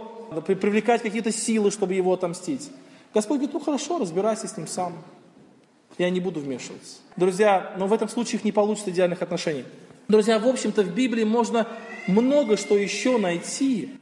привлекать 0.47 1.03
какие-то 1.03 1.33
силы, 1.33 1.71
чтобы 1.71 1.95
его 1.95 2.13
отомстить. 2.13 2.71
Господь 3.13 3.39
говорит, 3.39 3.55
ну 3.55 3.61
хорошо, 3.61 3.99
разбирайся 3.99 4.49
с 4.49 4.57
ним 4.57 4.67
сам. 4.67 4.95
Я 5.99 6.09
не 6.09 6.21
буду 6.21 6.41
вмешиваться. 6.41 6.97
Друзья, 7.17 7.75
но 7.77 7.87
в 7.87 7.93
этом 7.93 8.09
случае 8.09 8.39
их 8.39 8.45
не 8.45 8.53
получится 8.53 8.91
идеальных 8.91 9.21
отношений. 9.21 9.65
Друзья, 10.09 10.39
в 10.39 10.49
общем-то, 10.49 10.83
в 10.83 10.95
Библии 10.95 11.25
можно 11.25 11.69
много 12.07 12.57
что 12.57 12.77
еще 12.77 13.19
найти, 13.19 13.99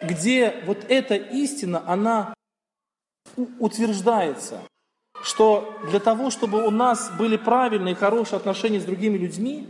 где 0.00 0.54
вот 0.66 0.78
эта 0.88 1.14
истина, 1.14 1.82
она 1.86 2.34
утверждается, 3.58 4.60
что 5.22 5.78
для 5.90 6.00
того, 6.00 6.30
чтобы 6.30 6.66
у 6.66 6.70
нас 6.70 7.10
были 7.18 7.36
правильные, 7.36 7.94
хорошие 7.94 8.36
отношения 8.36 8.80
с 8.80 8.84
другими 8.84 9.18
людьми, 9.18 9.66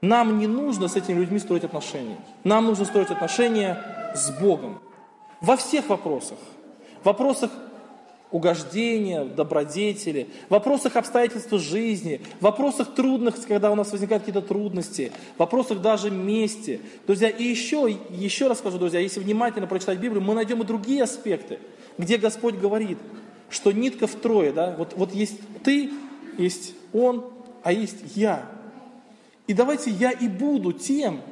нам 0.00 0.38
не 0.38 0.46
нужно 0.46 0.88
с 0.88 0.96
этими 0.96 1.18
людьми 1.20 1.38
строить 1.38 1.64
отношения. 1.64 2.16
Нам 2.44 2.66
нужно 2.66 2.84
строить 2.84 3.10
отношения 3.10 4.12
с 4.14 4.30
Богом. 4.38 4.80
Во 5.40 5.56
всех 5.56 5.88
вопросах. 5.88 6.38
В 7.02 7.06
вопросах 7.06 7.50
угождения, 8.30 9.24
добродетели, 9.24 10.28
в 10.48 10.52
вопросах 10.52 10.96
обстоятельств 10.96 11.52
жизни, 11.52 12.20
в 12.40 12.42
вопросах 12.42 12.94
трудных, 12.94 13.34
когда 13.46 13.70
у 13.70 13.74
нас 13.74 13.90
возникают 13.90 14.24
какие-то 14.24 14.46
трудности, 14.46 15.12
в 15.36 15.38
вопросах 15.38 15.80
даже 15.80 16.10
мести. 16.10 16.80
Друзья, 17.06 17.28
и 17.28 17.44
еще, 17.44 17.96
еще 18.10 18.48
раз 18.48 18.58
скажу, 18.58 18.78
друзья, 18.78 19.00
если 19.00 19.20
внимательно 19.20 19.66
прочитать 19.66 19.98
Библию, 19.98 20.22
мы 20.22 20.34
найдем 20.34 20.62
и 20.62 20.66
другие 20.66 21.02
аспекты, 21.02 21.58
где 21.96 22.18
Господь 22.18 22.56
говорит, 22.56 22.98
что 23.48 23.72
нитка 23.72 24.06
втрое, 24.06 24.52
да, 24.52 24.74
вот, 24.76 24.92
вот 24.94 25.14
есть 25.14 25.40
ты, 25.64 25.90
есть 26.36 26.74
Он, 26.92 27.24
а 27.62 27.72
есть 27.72 27.96
я. 28.14 28.46
И 29.46 29.54
давайте 29.54 29.90
я 29.90 30.10
и 30.10 30.28
буду 30.28 30.72
тем, 30.72 31.22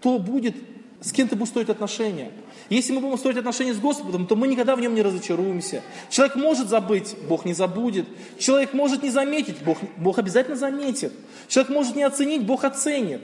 кто 0.00 0.18
будет, 0.18 0.54
с 1.02 1.12
кем 1.12 1.28
ты 1.28 1.36
будешь 1.36 1.50
строить 1.50 1.68
отношения. 1.68 2.30
Если 2.68 2.92
мы 2.92 3.00
будем 3.00 3.18
строить 3.18 3.36
отношения 3.36 3.74
с 3.74 3.78
Господом, 3.78 4.26
то 4.26 4.36
мы 4.36 4.46
никогда 4.48 4.76
в 4.76 4.80
нем 4.80 4.94
не 4.94 5.02
разочаруемся. 5.02 5.82
Человек 6.08 6.36
может 6.36 6.68
забыть, 6.68 7.16
Бог 7.28 7.44
не 7.44 7.54
забудет. 7.54 8.06
Человек 8.38 8.72
может 8.72 9.02
не 9.02 9.10
заметить, 9.10 9.62
Бог, 9.64 9.78
Бог 9.96 10.18
обязательно 10.18 10.56
заметит. 10.56 11.12
Человек 11.48 11.72
может 11.72 11.96
не 11.96 12.04
оценить, 12.04 12.46
Бог 12.46 12.64
оценит. 12.64 13.20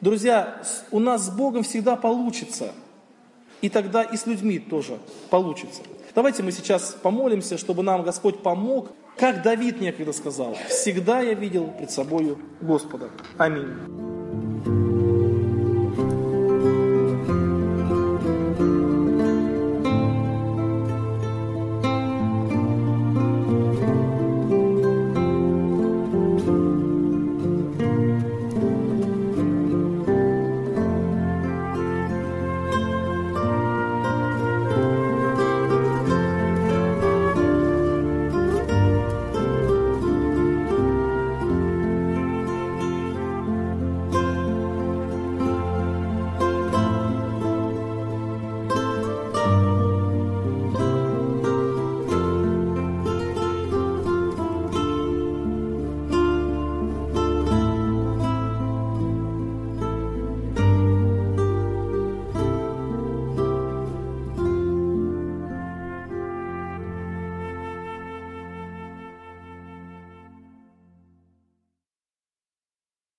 Друзья, 0.00 0.62
у 0.90 0.98
нас 0.98 1.26
с 1.26 1.30
Богом 1.30 1.62
всегда 1.62 1.96
получится. 1.96 2.72
И 3.60 3.68
тогда 3.68 4.02
и 4.02 4.16
с 4.16 4.26
людьми 4.26 4.58
тоже 4.58 4.98
получится. 5.30 5.82
Давайте 6.14 6.42
мы 6.42 6.52
сейчас 6.52 6.96
помолимся, 7.02 7.58
чтобы 7.58 7.82
нам 7.82 8.02
Господь 8.02 8.42
помог, 8.42 8.92
как 9.16 9.42
Давид 9.42 9.80
некогда 9.80 10.12
сказал, 10.12 10.56
«Всегда 10.68 11.20
я 11.20 11.34
видел 11.34 11.68
пред 11.68 11.90
собою 11.90 12.38
Господа». 12.60 13.10
Аминь. 13.38 14.13